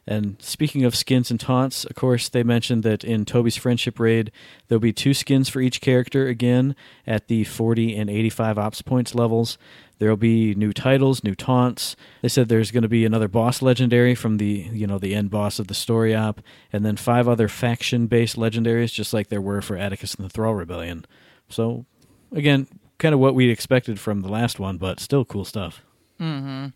[0.07, 4.31] And speaking of skins and taunts, of course, they mentioned that in Toby's friendship raid,
[4.67, 9.13] there'll be two skins for each character again at the 40 and 85 ops points
[9.13, 9.57] levels.
[9.99, 11.95] There'll be new titles, new taunts.
[12.21, 15.29] They said there's going to be another boss legendary from the, you know, the end
[15.29, 16.39] boss of the story op,
[16.71, 20.53] and then five other faction-based legendaries, just like there were for Atticus and the Thrall
[20.53, 21.05] Rebellion.
[21.49, 21.85] So,
[22.31, 22.67] again,
[22.97, 25.81] kind of what we expected from the last one, but still cool stuff.
[26.19, 26.67] Mm-hmm.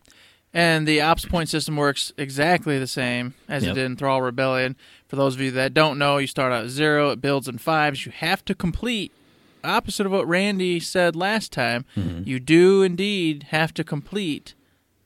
[0.54, 4.76] And the ops point system works exactly the same as it did in Thrall Rebellion.
[5.08, 7.58] For those of you that don't know, you start out at zero, it builds in
[7.58, 8.04] fives.
[8.04, 9.12] You have to complete.
[9.64, 14.54] Opposite of what Randy said last time, you do indeed have to complete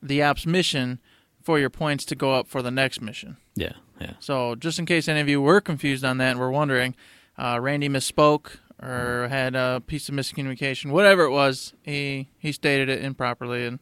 [0.01, 0.99] the ops mission
[1.43, 3.37] for your points to go up for the next mission.
[3.55, 4.13] Yeah, yeah.
[4.19, 6.95] So, just in case any of you were confused on that and were wondering,
[7.37, 12.89] uh, Randy misspoke or had a piece of miscommunication, whatever it was, he he stated
[12.89, 13.79] it improperly, and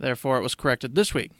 [0.00, 1.30] therefore it was corrected this week.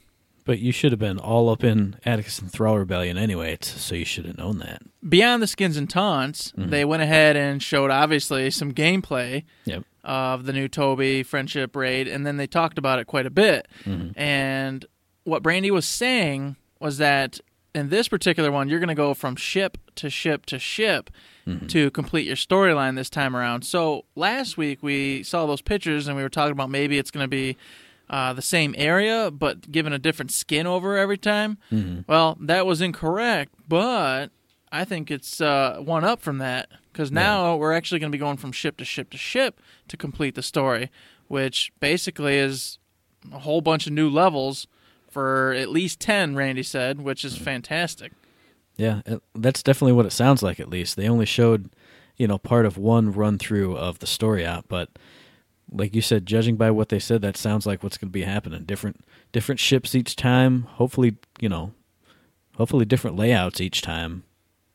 [0.44, 4.04] But you should have been all up in Atticus and Thrall Rebellion anyway, so you
[4.04, 4.82] should have known that.
[5.06, 6.70] Beyond the skins and taunts, mm-hmm.
[6.70, 9.84] they went ahead and showed obviously some gameplay Yep.
[10.02, 13.68] of the new Toby friendship raid, and then they talked about it quite a bit.
[13.84, 14.18] Mm-hmm.
[14.18, 14.86] And
[15.24, 17.38] what Randy was saying was that
[17.74, 21.10] in this particular one, you're going to go from ship to ship to ship
[21.46, 21.66] mm-hmm.
[21.68, 23.62] to complete your storyline this time around.
[23.62, 27.24] So last week we saw those pictures and we were talking about maybe it's going
[27.24, 27.56] to be
[28.10, 31.56] uh, the same area but given a different skin over every time.
[32.06, 34.28] Well, that was incorrect, but
[34.72, 38.20] I think it's uh, one up from that because now we're actually going to be
[38.20, 40.90] going from ship to ship to ship to complete the story,
[41.28, 42.78] which basically is
[43.32, 44.66] a whole bunch of new levels
[45.10, 48.12] for at least 10, Randy said, which is fantastic.
[48.76, 50.58] Yeah, it- that's definitely what it sounds like.
[50.60, 51.70] At least they only showed,
[52.16, 54.88] you know, part of one run through of the story out, but
[55.72, 58.22] like you said, judging by what they said, that sounds like what's going to be
[58.22, 58.64] happening.
[58.64, 60.62] Different different ships each time.
[60.62, 61.72] Hopefully, you know,
[62.56, 64.24] hopefully different layouts each time,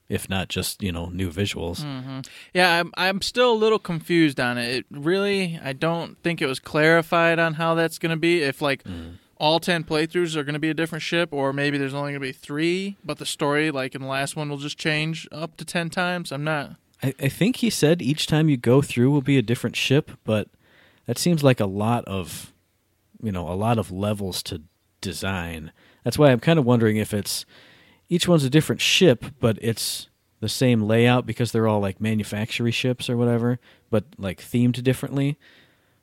[0.10, 1.82] if not just you know new visuals.
[1.82, 2.22] Mm-hmm.
[2.54, 4.76] Yeah, I'm, I'm still a little confused on it.
[4.76, 4.86] it.
[4.90, 8.42] Really, I don't think it was clarified on how that's going to be.
[8.42, 9.16] If, like, mm.
[9.38, 12.22] all 10 playthroughs are going to be a different ship, or maybe there's only going
[12.22, 15.58] to be three, but the story, like in the last one, will just change up
[15.58, 16.32] to 10 times.
[16.32, 16.76] I'm not.
[17.04, 20.12] I, I think he said each time you go through will be a different ship,
[20.24, 20.48] but
[21.06, 22.54] that seems like a lot of,
[23.22, 24.62] you know, a lot of levels to
[25.02, 25.72] design.
[26.04, 27.46] That's why I'm kind of wondering if it's
[28.10, 32.72] each one's a different ship, but it's the same layout because they're all like manufacturing
[32.72, 35.38] ships or whatever, but like themed differently.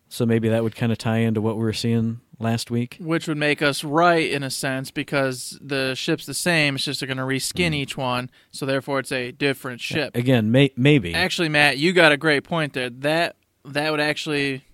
[0.08, 2.98] So maybe that would kind of tie into what we were seeing last week.
[3.00, 6.74] Which would make us right in a sense because the ship's the same.
[6.74, 7.76] It's just they're going to reskin mm.
[7.76, 10.14] each one, so therefore it's a different ship.
[10.14, 11.14] Again, may- maybe.
[11.14, 12.90] Actually, Matt, you got a great point there.
[12.90, 14.64] That that would actually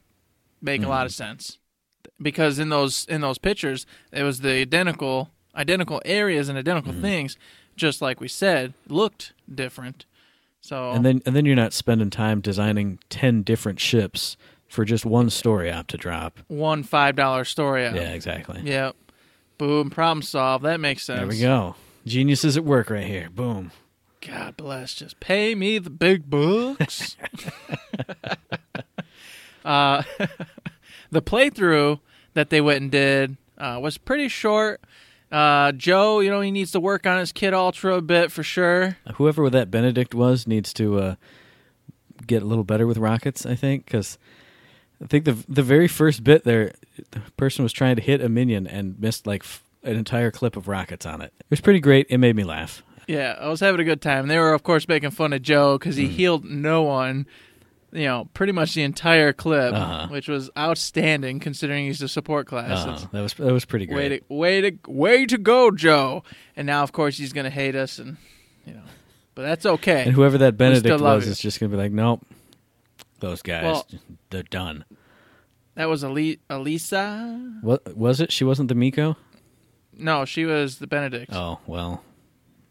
[0.60, 1.30] make a lot of mm-hmm.
[1.30, 1.58] sense
[2.20, 7.02] because in those in those pictures, it was the identical identical areas and identical mm-hmm.
[7.02, 7.36] things,
[7.76, 10.04] just like we said, looked different.
[10.60, 14.36] So and then and then you're not spending time designing 10 different ships
[14.68, 16.40] for just one story op to drop.
[16.48, 17.84] one five dollar story.
[17.84, 18.60] Yeah, exactly.
[18.64, 18.96] Yep.
[19.56, 19.90] Boom.
[19.90, 20.64] Problem solved.
[20.64, 21.18] That makes sense.
[21.18, 21.74] There we go.
[22.06, 23.28] Geniuses at work right here.
[23.30, 23.72] Boom.
[24.26, 24.94] God bless.
[24.94, 27.16] Just pay me the big bucks.
[29.68, 30.02] uh,
[31.10, 32.00] the playthrough
[32.34, 34.80] that they went and did uh, was pretty short.
[35.30, 38.42] Uh, Joe, you know, he needs to work on his Kid Ultra a bit for
[38.42, 38.96] sure.
[39.16, 41.14] Whoever that Benedict was needs to uh,
[42.26, 44.16] get a little better with rockets, I think, because
[45.02, 46.72] I think the the very first bit there,
[47.10, 50.56] the person was trying to hit a minion and missed like f- an entire clip
[50.56, 51.32] of rockets on it.
[51.38, 52.06] It was pretty great.
[52.08, 52.82] It made me laugh.
[53.06, 54.28] Yeah, I was having a good time.
[54.28, 57.26] They were, of course, making fun of Joe because he healed no one.
[57.90, 60.08] You know, pretty much the entire clip, Uh-huh.
[60.08, 62.84] which was outstanding considering he's a support class.
[62.86, 64.28] Uh, It's- that was that was pretty Way great.
[64.28, 66.22] to way to way to go, Joe.
[66.54, 68.18] And now, of course, he's gonna hate us, and
[68.66, 68.82] you know,
[69.34, 70.02] but that's okay.
[70.04, 71.30] And whoever that Benedict was you.
[71.32, 72.20] is just gonna be like, nope,
[73.20, 73.86] those guys, Well-
[74.28, 74.84] they're done.
[75.74, 77.58] that was Ali- Elisa.
[77.62, 78.30] What was it?
[78.32, 79.16] She wasn't the Miko.
[79.96, 81.32] No, she was the Benedict.
[81.34, 82.04] Oh well,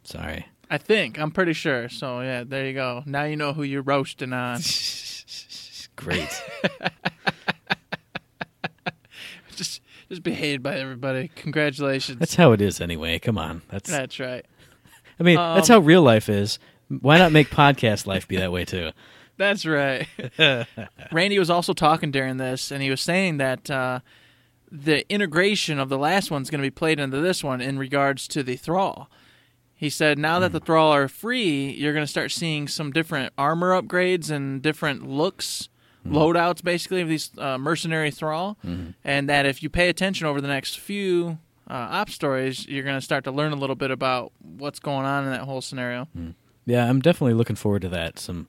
[0.04, 0.46] sorry.
[0.70, 1.18] I think.
[1.20, 1.90] I'm pretty sure.
[1.90, 3.04] So yeah, there you go.
[3.06, 4.60] Now you know who you're roasting on.
[5.96, 6.44] Great.
[9.56, 11.30] just just be hated by everybody.
[11.36, 12.20] Congratulations.
[12.20, 13.20] That's how it is anyway.
[13.20, 13.62] Come on.
[13.70, 14.46] That's That's right.
[15.20, 16.60] I mean, that's Um, how real life is.
[16.90, 18.92] Why not make podcast life be that way too?
[19.38, 20.08] That's right.
[21.12, 24.00] Randy was also talking during this, and he was saying that uh,
[24.72, 28.28] the integration of the last one's going to be played into this one in regards
[28.30, 29.12] to the Thrall.
[29.78, 33.32] He said now that the Thrall are free, you're going to start seeing some different
[33.38, 35.70] armor upgrades and different looks,
[36.06, 38.58] loadouts basically of these uh, mercenary Thrall,
[39.04, 41.38] and that if you pay attention over the next few
[41.70, 45.06] uh, op stories, you're going to start to learn a little bit about what's going
[45.06, 46.08] on in that whole scenario.
[46.66, 48.18] Yeah, I'm definitely looking forward to that.
[48.18, 48.48] Some,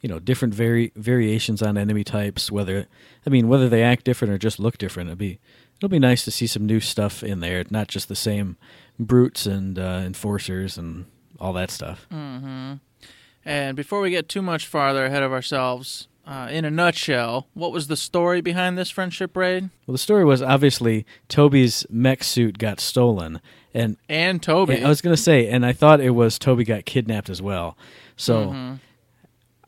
[0.00, 2.50] you know, different vari- variations on enemy types.
[2.50, 2.86] Whether
[3.24, 5.38] I mean, whether they act different or just look different, it'll be
[5.78, 7.64] it'll be nice to see some new stuff in there.
[7.70, 8.56] Not just the same
[8.98, 11.06] brutes and uh, enforcers and
[11.38, 12.06] all that stuff.
[12.10, 17.70] And before we get too much farther ahead of ourselves, uh, in a nutshell, what
[17.70, 19.70] was the story behind this friendship raid?
[19.86, 23.40] Well, the story was obviously Toby's mech suit got stolen,
[23.72, 24.82] and And Toby.
[24.82, 27.76] I was gonna say, and I thought it was Toby got kidnapped as well.
[28.16, 28.78] So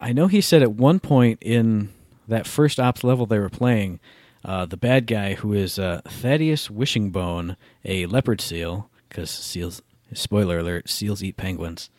[0.01, 1.91] I know he said at one point in
[2.27, 4.01] that first ops level they were playing,
[4.45, 9.83] uh, the bad guy who is uh, Thaddeus Wishingbone, a leopard seal, because seals.
[10.15, 11.91] Spoiler alert: seals eat penguins.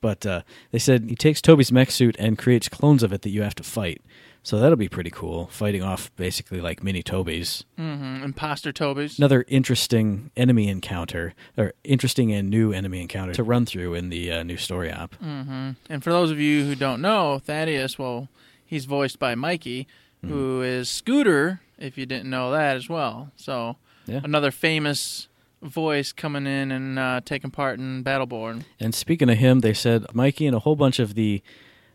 [0.00, 3.30] But uh, they said he takes Toby's mech suit and creates clones of it that
[3.30, 4.02] you have to fight.
[4.42, 7.64] So that'll be pretty cool, fighting off basically like mini Tobys.
[7.78, 9.16] Mhm, Imposter Toby's.
[9.18, 14.30] Another interesting enemy encounter, or interesting and new enemy encounter to run through in the
[14.30, 15.14] uh, new story op.
[15.22, 18.28] And for those of you who don't know, Thaddeus, well,
[18.66, 19.86] he's voiced by Mikey,
[20.20, 23.30] who is Scooter, if you didn't know that as well.
[23.36, 24.20] So Yeah.
[24.22, 25.28] another famous
[25.64, 28.64] voice coming in and uh, taking part in Battleborn.
[28.78, 31.42] And speaking of him, they said Mikey and a whole bunch of the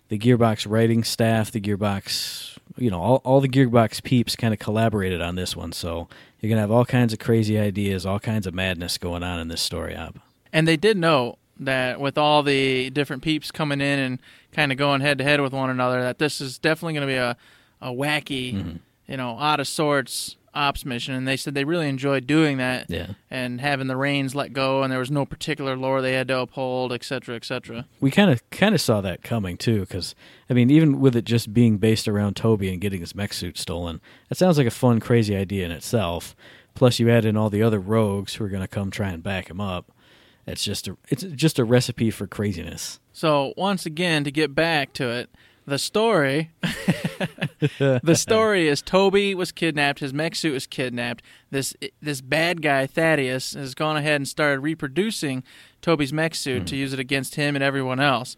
[0.10, 4.60] the Gearbox writing staff, the Gearbox, you know, all, all the Gearbox peeps kind of
[4.60, 5.71] collaborated on this one.
[5.71, 6.08] So
[6.39, 9.49] you're gonna have all kinds of crazy ideas, all kinds of madness going on in
[9.49, 10.17] this story up.
[10.51, 14.19] And they did know that with all the different peeps coming in and
[14.51, 17.13] kind of going head to head with one another, that this is definitely going to
[17.13, 17.38] be a,
[17.82, 21.13] a wacky, you know, out of sorts ops mission.
[21.13, 23.07] And they said they really enjoyed doing that Yeah.
[23.29, 26.39] and having the reins let go, and there was no particular lore they had to
[26.39, 27.85] uphold, et cetera, et cetera.
[27.99, 30.15] We kind of kind of saw that coming too, because
[30.49, 33.57] I mean, even with it just being based around Toby and getting his mech suit
[33.57, 36.35] stolen, that sounds like a fun, crazy idea in itself.
[36.75, 39.21] Plus, you add in all the other rogues who are going to come try and
[39.21, 39.91] back him up.
[40.47, 42.99] It's just a it's just a recipe for craziness.
[43.12, 45.29] So once again, to get back to it,
[45.69, 46.51] the story,
[47.79, 49.99] the story is Toby was kidnapped.
[49.99, 51.23] His mech suit was kidnapped.
[51.51, 55.43] This this bad guy Thaddeus has gone ahead and started reproducing
[55.82, 58.36] Toby's mech suit to use it against him and everyone else.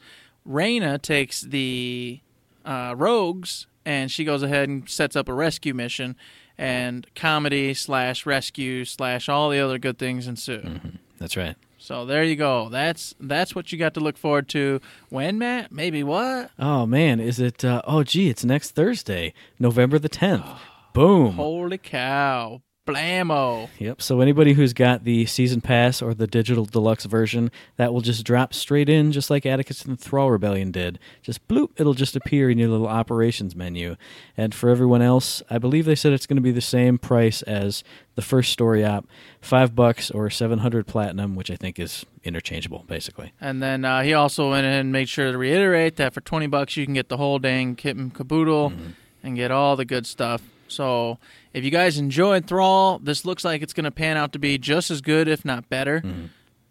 [0.48, 2.20] Rayna takes the
[2.66, 6.16] uh, rogues and she goes ahead and sets up a rescue mission.
[6.58, 10.80] And comedy slash rescue slash all the other good things ensue.
[11.18, 11.56] That's right.
[11.82, 12.70] So there you go.
[12.70, 14.80] That's that's what you got to look forward to.
[15.10, 15.72] When Matt?
[15.72, 16.52] Maybe what?
[16.60, 17.66] Oh man, is it?
[17.66, 20.46] Uh, oh gee, it's next Thursday, November the tenth.
[20.94, 21.34] Boom.
[21.34, 22.62] Holy cow!
[22.88, 23.70] Blammo!
[23.78, 24.02] Yep.
[24.02, 28.24] So anybody who's got the season pass or the digital deluxe version, that will just
[28.26, 30.98] drop straight in, just like Attikus and the Thrall Rebellion did.
[31.22, 33.98] Just bloop, it'll just appear in your little operations menu.
[34.36, 37.44] And for everyone else, I believe they said it's going to be the same price
[37.44, 37.84] as
[38.16, 39.08] the first story op,
[39.40, 43.32] five bucks or seven hundred platinum, which I think is interchangeable, basically.
[43.40, 46.48] And then uh, he also went in and made sure to reiterate that for twenty
[46.48, 48.74] bucks you can get the whole dang kit and caboodle
[49.22, 50.42] and get all the good stuff.
[50.68, 51.20] So
[51.54, 54.58] if you guys enjoyed Thrall, this looks like it's going to pan out to be
[54.58, 56.02] just as good, if not better.
[56.02, 56.26] Mm-hmm.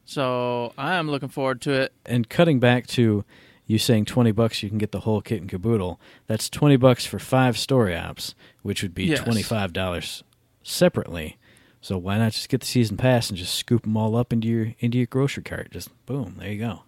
[0.05, 1.93] So I'm looking forward to it.
[2.05, 3.25] And cutting back to
[3.67, 6.01] you saying twenty bucks, you can get the whole kit and caboodle.
[6.27, 9.21] That's twenty bucks for five story ops, which would be Yes.
[9.21, 10.25] twenty five dollars
[10.63, 11.37] separately.
[11.81, 14.49] So why not just get the season pass and just scoop them all up into
[14.49, 15.71] your into your grocery cart?
[15.71, 16.83] Just boom, there you go.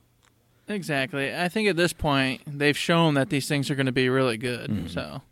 [0.68, 1.34] Exactly.
[1.34, 4.36] I think at this point they've shown that these things are going to be really
[4.36, 4.70] good.
[4.70, 4.86] Mm-hmm.
[4.88, 5.22] So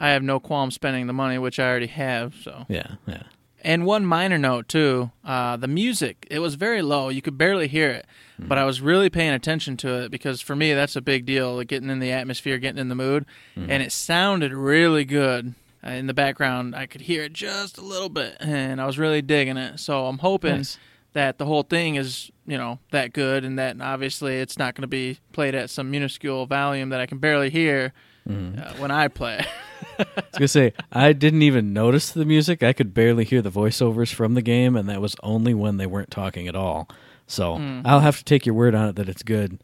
[0.00, 2.34] I have no qualm spending the money, which I already have.
[2.42, 2.64] So.
[2.68, 3.24] Yeah, yeah.
[3.62, 7.10] And one minor note too, uh, the music it was very low.
[7.10, 8.06] You could barely hear it,
[8.38, 11.56] but I was really paying attention to it because for me that's a big deal.
[11.56, 15.54] Like getting in the atmosphere, getting in the mood, and it sounded really good.
[15.86, 18.98] Uh, in the background, I could hear it just a little bit, and I was
[18.98, 19.78] really digging it.
[19.80, 20.78] So I'm hoping Nice.
[21.14, 24.82] that the whole thing is you know that good, and that obviously it's not going
[24.82, 27.92] to be played at some minuscule volume that I can barely hear
[28.30, 29.44] uh, when I play.
[29.98, 32.62] I was gonna say I didn't even notice the music.
[32.62, 35.86] I could barely hear the voiceovers from the game, and that was only when they
[35.86, 36.88] weren't talking at all.
[37.26, 39.60] So I'll have to take your word on it that it's good.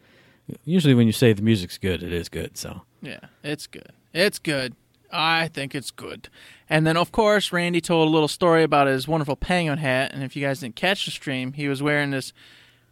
[0.65, 2.57] Usually, when you say the music's good, it is good.
[2.57, 3.93] So Yeah, it's good.
[4.15, 4.75] It's good.
[5.13, 6.29] I think it's good.
[6.69, 10.13] And then, of course, Randy told a little story about his wonderful penguin hat.
[10.13, 12.33] And if you guys didn't catch the stream, he was wearing this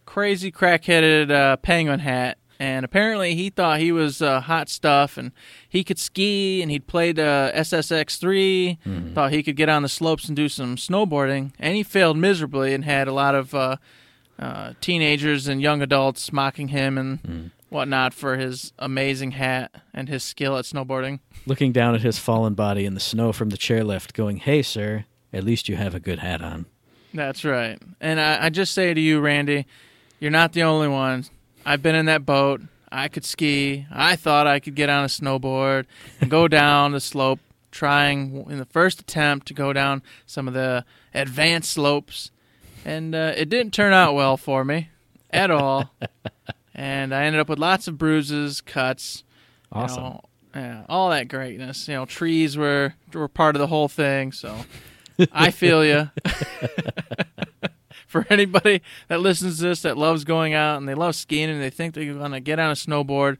[0.06, 2.38] crazy crack-headed uh, penguin hat.
[2.64, 5.32] And apparently, he thought he was uh, hot stuff, and
[5.68, 9.12] he could ski, and he'd played uh, SSX3.
[9.12, 12.72] Thought he could get on the slopes and do some snowboarding, and he failed miserably,
[12.72, 13.76] and had a lot of uh,
[14.38, 20.22] uh, teenagers and young adults mocking him and whatnot for his amazing hat and his
[20.24, 21.20] skill at snowboarding.
[21.44, 25.04] looking down at his fallen body in the snow from the chairlift, going, "Hey, sir,
[25.34, 26.64] at least you have a good hat on."
[27.12, 27.78] That's right.
[28.00, 29.66] And I, I just say to you, Randy,
[30.18, 31.26] you're not the only one.
[31.64, 32.60] I've been in that boat.
[32.90, 33.86] I could ski.
[33.90, 35.86] I thought I could get on a snowboard
[36.20, 37.40] and go down the slope,
[37.72, 42.30] trying in the first attempt to go down some of the advanced slopes.
[42.84, 44.90] And uh, it didn't turn out well for me
[45.30, 45.90] at all.
[46.74, 49.24] and I ended up with lots of bruises, cuts,
[49.74, 50.02] you Awesome.
[50.04, 50.20] know,
[50.54, 51.88] yeah, all that greatness.
[51.88, 54.30] You know, trees were were part of the whole thing.
[54.30, 54.56] So
[55.32, 56.10] I feel you.
[58.14, 61.60] For anybody that listens to this that loves going out and they love skiing and
[61.60, 63.38] they think they're going to get on a snowboard,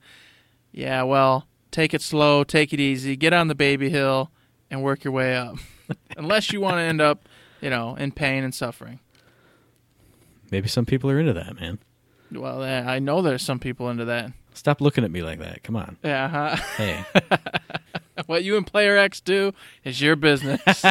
[0.73, 4.31] yeah, well, take it slow, take it easy, get on the baby hill,
[4.69, 5.55] and work your way up.
[6.17, 7.29] Unless you want to end up,
[7.61, 8.99] you know, in pain and suffering.
[10.51, 11.79] Maybe some people are into that, man.
[12.29, 14.33] Well, I know there's some people into that.
[14.55, 15.63] Stop looking at me like that.
[15.63, 15.95] Come on.
[16.03, 16.55] Yeah, huh?
[16.75, 17.05] Hey,
[18.25, 19.53] what you and Player X do
[19.85, 20.83] is your business.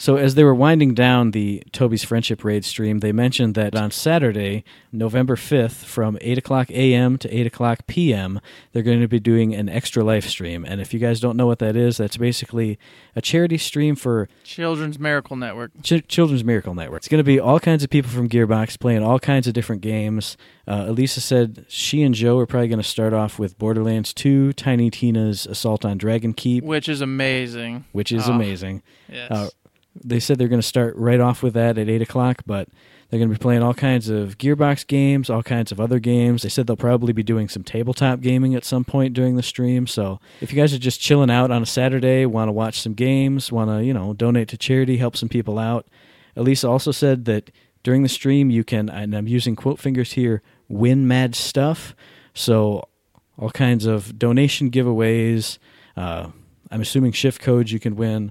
[0.00, 3.90] So as they were winding down the Toby's Friendship Raid stream, they mentioned that on
[3.90, 7.18] Saturday, November 5th, from 8 o'clock a.m.
[7.18, 8.40] to 8 o'clock p.m.,
[8.72, 10.64] they're going to be doing an Extra Life stream.
[10.64, 12.78] And if you guys don't know what that is, that's basically
[13.14, 15.72] a charity stream for Children's Miracle Network.
[15.82, 17.00] Ch- Children's Miracle Network.
[17.00, 19.82] It's going to be all kinds of people from Gearbox playing all kinds of different
[19.82, 20.38] games.
[20.66, 24.54] Uh, Elisa said she and Joe are probably going to start off with Borderlands 2,
[24.54, 27.84] Tiny Tina's Assault on Dragon Keep, Which is amazing.
[27.92, 28.82] which is Oh, amazing.
[29.06, 29.30] Yes.
[29.30, 29.48] Uh,
[29.94, 32.68] they said they're going to start right off with that at 8 o'clock, but
[33.08, 36.42] they're going to be playing all kinds of Gearbox games, all kinds of other games.
[36.42, 39.88] They said they'll probably be doing some tabletop gaming at some point during the stream.
[39.88, 42.94] So if you guys are just chilling out on a Saturday, want to watch some
[42.94, 45.88] games, want to, you know, donate to charity, help some people out.
[46.36, 47.50] Elisa also said that
[47.82, 51.96] during the stream you can, and I'm using quote fingers here, win mad stuff.
[52.32, 52.88] So
[53.36, 55.58] all kinds of donation giveaways.
[55.96, 56.28] Uh,
[56.70, 58.30] I'm assuming shift codes you can win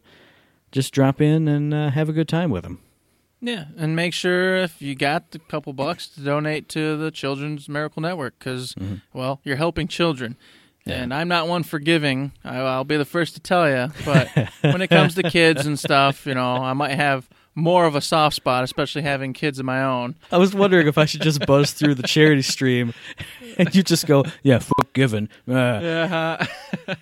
[0.71, 2.79] just drop in and uh, have a good time with them.
[3.41, 7.69] Yeah, and make sure if you got a couple bucks to donate to the Children's
[7.69, 8.75] Miracle Network because,
[9.13, 10.33] well, you're helping children.
[10.33, 10.89] Mm-hmm.
[10.89, 10.95] Yeah.
[11.03, 12.31] And I'm not one for giving.
[12.43, 13.89] I, I'll be the first to tell you.
[14.03, 14.27] But
[14.61, 18.01] when it comes to kids and stuff, you know, I might have more of a
[18.01, 20.15] soft spot, especially having kids of my own.
[20.31, 22.93] I was wondering if I should just buzz through the charity stream
[23.57, 25.29] and you just go, yeah, fuck giving.
[25.47, 26.45] Uh, Uh,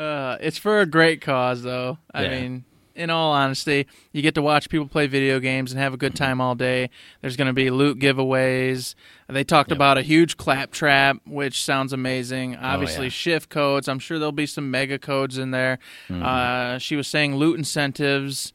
[0.00, 1.98] uh, it's for a great cause, though.
[2.14, 2.40] I Yeah.
[2.40, 2.64] mean,
[2.96, 6.14] in all honesty, you get to watch people play video games and have a good
[6.14, 6.90] time all day.
[7.22, 8.94] There's going to be loot giveaways.
[9.28, 9.76] They talked Yep.
[9.78, 12.56] about a huge Claptrap, which sounds amazing.
[12.56, 13.10] Obviously, yeah.
[13.10, 13.88] shift codes.
[13.88, 15.78] I'm sure there'll be some mega codes in there.
[16.08, 16.22] Mm-hmm.
[16.22, 18.52] Uh, she was saying loot incentives,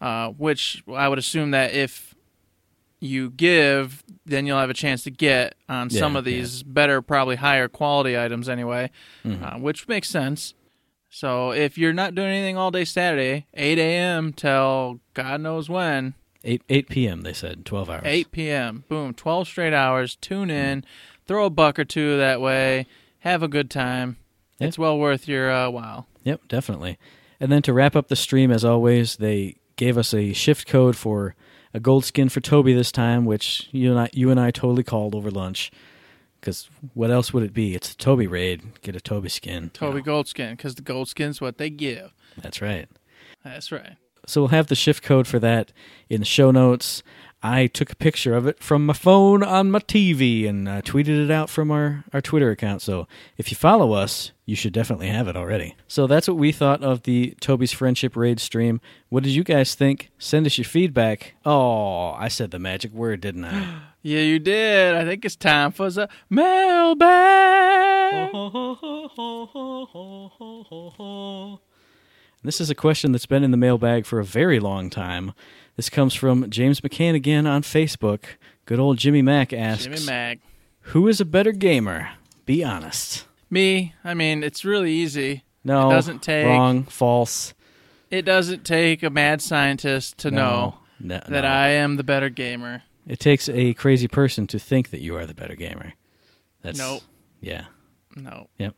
[0.00, 2.14] uh, which I would assume that if
[3.00, 7.36] you give, then you'll have a chance to get on some of these better, probably
[7.36, 8.90] higher quality items anyway,
[9.24, 9.44] Mm-hmm.
[9.44, 10.54] uh, which makes sense.
[11.16, 14.34] So if you're not doing anything all day Saturday, 8 a.m.
[14.34, 16.12] till God knows when,
[16.44, 18.02] 8, 8 p.m., they said, 12 hours.
[18.04, 20.84] 8 p.m., boom, 12 straight hours, tune in,
[21.26, 22.86] throw a buck or two that way,
[23.20, 24.18] have a good time.
[24.58, 24.66] Yeah.
[24.66, 26.06] It's well worth your uh, while.
[26.24, 26.98] Yep, definitely.
[27.40, 30.96] And then to wrap up the stream, as always, they gave us a shift code
[30.96, 31.34] for
[31.72, 34.84] a gold skin for Toby this time, which you and I, you and I totally
[34.84, 35.72] called over lunch.
[36.46, 37.74] Because what else would it be?
[37.74, 38.80] It's the Toby raid.
[38.80, 39.70] Get a Toby skin.
[39.70, 42.14] Toby You know, Goldskin, because the gold skin's what they give.
[42.40, 42.88] That's right.
[43.42, 43.96] That's right.
[44.28, 45.72] So we'll have the shift code for that
[46.08, 47.02] in the show notes.
[47.42, 51.24] I took a picture of it from my phone on my TV and uh, tweeted
[51.24, 52.82] it out from our, our Twitter account.
[52.82, 53.06] So
[53.36, 55.76] if you follow us, you should definitely have it already.
[55.86, 58.80] So that's what we thought of the Toby's Friendship Raid stream.
[59.10, 60.10] What did you guys think?
[60.18, 61.34] Send us your feedback.
[61.44, 63.82] Oh, I said the magic word, didn't I?
[64.06, 64.94] Yeah, you did.
[64.94, 68.30] I think it's time for the mailbag.
[72.46, 75.32] This is a question that's been in the mailbag for a very long time.
[75.76, 78.24] This comes from James McCann again on Facebook.
[78.64, 80.38] Good old Jimmy Mack asks, Jimmy Mac.
[80.80, 82.10] Who is a better gamer?
[82.46, 83.26] Be honest.
[83.50, 85.44] Me, I mean, it's really easy.
[85.64, 87.52] No, It doesn't take- wrong, false.
[88.10, 91.40] It doesn't take a mad scientist to know no, that no.
[91.40, 92.82] I am the better gamer.
[93.06, 95.92] It takes a crazy person to think that you are the better gamer.
[96.62, 97.02] That's Nope.
[97.40, 97.66] Yeah.
[98.14, 98.48] No.
[98.58, 98.74] Yep.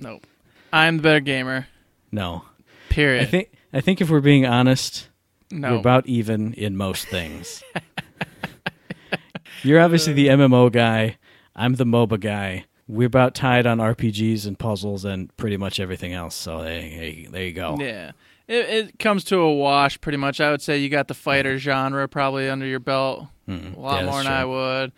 [0.00, 0.26] Nope.
[0.72, 1.68] I'm the better gamer.
[2.10, 2.44] No.
[2.88, 3.22] Period.
[3.22, 5.08] I think I think if we're being honest,
[5.50, 5.72] no.
[5.72, 7.62] we're about even in most things.
[9.62, 11.16] You're obviously the MMO guy.
[11.54, 12.64] I'm the MOBA guy.
[12.88, 16.34] We're about tied on RPGs and puzzles and pretty much everything else.
[16.34, 17.76] So hey, there you go.
[17.80, 18.12] Yeah.
[18.46, 20.40] It, it comes to a wash pretty much.
[20.40, 24.04] I would say you got the fighter genre probably under your belt Mm, a lot
[24.04, 24.92] yeah, more than I would.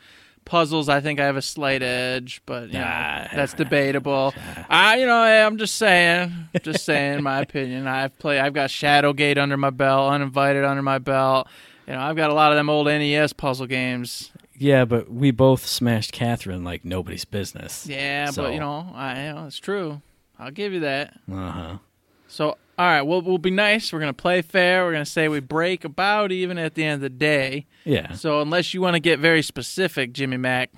[0.49, 2.80] Puzzles, I think I have a slight edge, but you know,
[3.34, 4.32] that's debatable.
[4.70, 6.32] I, you know, I'm just saying,
[6.62, 7.86] just saying my opinion.
[7.86, 11.49] I've played, I've got Shadowgate under my belt, Uninvited under my belt.
[11.86, 14.30] You know, I've got a lot of them old NES puzzle games.
[14.57, 17.86] Yeah, but we both smashed Catherine like nobody's business.
[17.86, 20.01] Yeah, So- but you know, I, you know, it's true.
[20.38, 21.14] I'll give you that.
[21.30, 21.78] Uh huh.
[22.26, 23.92] So, all right, we'll we'll be nice.
[23.92, 24.84] We're gonna play fair.
[24.84, 27.66] We're gonna say we break about even at the end of the day.
[27.84, 28.12] Yeah.
[28.12, 30.70] So, unless you want to get very specific, Jimmy Mac,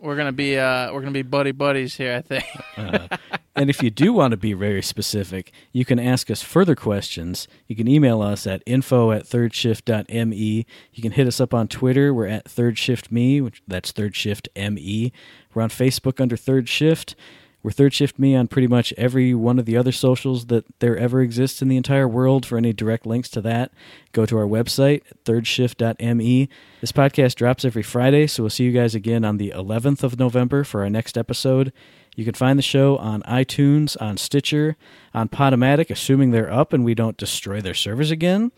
[0.00, 2.16] we're gonna be uh we're gonna be buddy buddies here.
[2.16, 3.10] I think.
[3.58, 7.48] And if you do want to be very specific, you can ask us further questions.
[7.66, 10.66] You can email us at info at thirdshift.me.
[10.92, 12.14] You can hit us up on Twitter.
[12.14, 15.10] We're at thirdshiftme, which that's thirdshiftme.
[15.52, 17.16] We're on Facebook under Third Shift.
[17.62, 20.96] We're Third Shift Me on pretty much every one of the other socials that there
[20.96, 22.46] ever exists in the entire world.
[22.46, 23.72] For any direct links to that,
[24.12, 26.48] go to our website, thirdshift.me.
[26.80, 30.18] This podcast drops every Friday, so we'll see you guys again on the 11th of
[30.20, 31.72] November for our next episode.
[32.14, 34.76] You can find the show on iTunes, on Stitcher,
[35.12, 38.52] on Podomatic, assuming they're up and we don't destroy their servers again.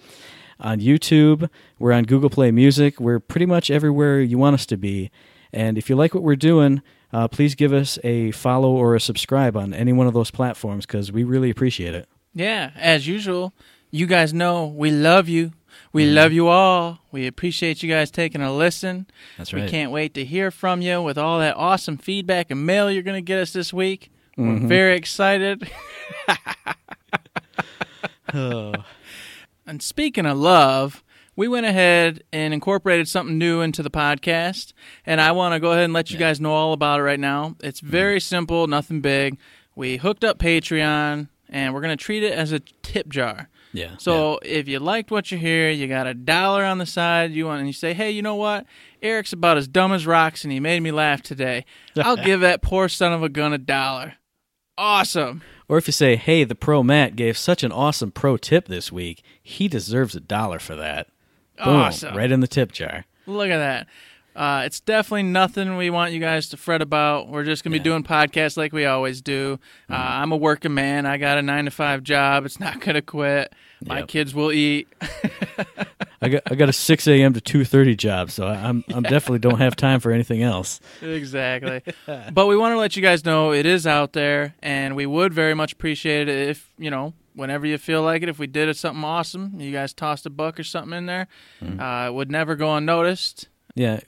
[0.59, 1.49] On YouTube,
[1.79, 3.01] we're on Google Play Music.
[3.01, 5.11] We're pretty much everywhere you want us to be.
[5.55, 6.83] And if you like what we're doing,
[7.13, 10.87] uh, please give us a follow or a subscribe on any one of those platforms
[10.87, 12.09] because we really appreciate it.
[12.35, 13.53] Yeah, as usual,
[13.91, 15.53] you guys know we love you.
[15.93, 17.01] We love you all.
[17.11, 19.07] We appreciate you guys taking a listen.
[19.39, 19.65] That's right.
[19.65, 23.03] We can't wait to hear from you with all that awesome feedback and mail you're
[23.03, 24.11] going to get us this week.
[24.37, 25.71] We're very excited.
[28.33, 28.73] Oh.
[29.67, 31.05] And speaking of love,
[31.41, 34.75] we went ahead and incorporated something new into the podcast.
[35.07, 37.19] And I want to go ahead and let you guys know all about it right
[37.19, 37.57] now.
[37.61, 37.91] It's mm-hmm.
[37.91, 39.39] very simple, nothing big.
[39.75, 43.49] We hooked up Patreon, and we're going to treat it as a tip jar.
[43.73, 43.97] yeah.
[43.97, 47.47] So if you liked what you hear, you got a dollar on the side, you
[47.47, 48.67] want, and you say, "Hey, you know what?
[49.01, 51.65] Eric's about as dumb as rocks, and he made me laugh today.
[51.97, 54.17] I'll give that poor son of a gun a dollar."
[54.77, 55.41] Awesome.
[55.69, 58.91] Or if you say, hey, the pro Matt gave such an awesome pro tip this
[58.91, 61.09] week, he deserves a dollar for that.
[61.65, 62.17] Boom, Awesome.
[62.17, 63.05] Right in the tip jar.
[63.27, 63.87] Look at that.
[64.37, 67.29] Uh, it's definitely nothing we want you guys to fret about.
[67.29, 69.59] We're just going to be doing podcasts like we always do.
[69.91, 71.05] Uh, I'm a working man.
[71.05, 72.47] I got a nine to five job.
[72.47, 73.53] It's not going to quit.
[73.85, 74.09] My Yep.
[74.09, 74.87] kids will eat.
[76.23, 77.33] I got I got a six a.m.
[77.33, 80.81] to two thirty job, so I'm I'm definitely don't have time for anything else.
[81.01, 81.83] exactly.
[82.33, 85.33] but we want to let you guys know it is out there, and we would
[85.33, 88.75] very much appreciate it if, you know, whenever you feel like it, if we did
[88.77, 91.27] something awesome, you guys tossed a buck or something in there,
[91.63, 93.49] uh, it would never go unnoticed.
[93.75, 94.01] Yeah,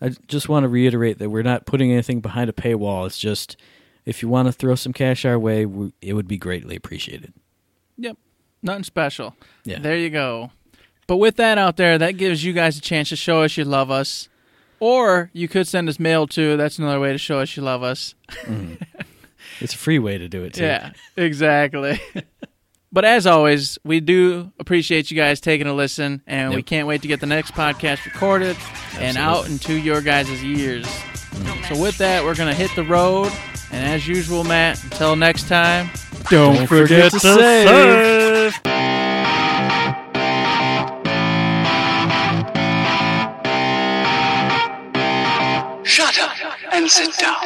[0.00, 3.06] I just want to reiterate that we're not putting anything behind a paywall.
[3.06, 3.56] It's just
[4.04, 7.32] if you want to throw some cash our way, we, it would be greatly appreciated.
[7.96, 8.18] Yep.
[8.62, 9.36] Nothing special.
[9.64, 9.78] Yeah.
[9.78, 10.50] There you go.
[11.06, 13.64] But with that out there, that gives you guys a chance to show us you
[13.64, 14.28] love us.
[14.80, 16.56] Or you could send us mail too.
[16.56, 18.14] That's another way to show us you love us.
[19.60, 20.64] It's a free way to do it too.
[20.64, 22.00] Yeah, exactly.
[22.92, 27.02] but as always, we do appreciate you guys taking a listen, and we can't wait
[27.02, 28.56] to get the next podcast recorded
[28.98, 30.86] and out into your guys' ears.
[30.86, 31.74] Mm.
[31.74, 33.32] So with that, we're gonna hit the road,
[33.72, 34.82] and as usual, Matt.
[34.84, 35.90] Until next time,
[36.28, 38.52] Don't forget to save.
[45.84, 46.32] Shut up
[46.72, 47.36] and sit down.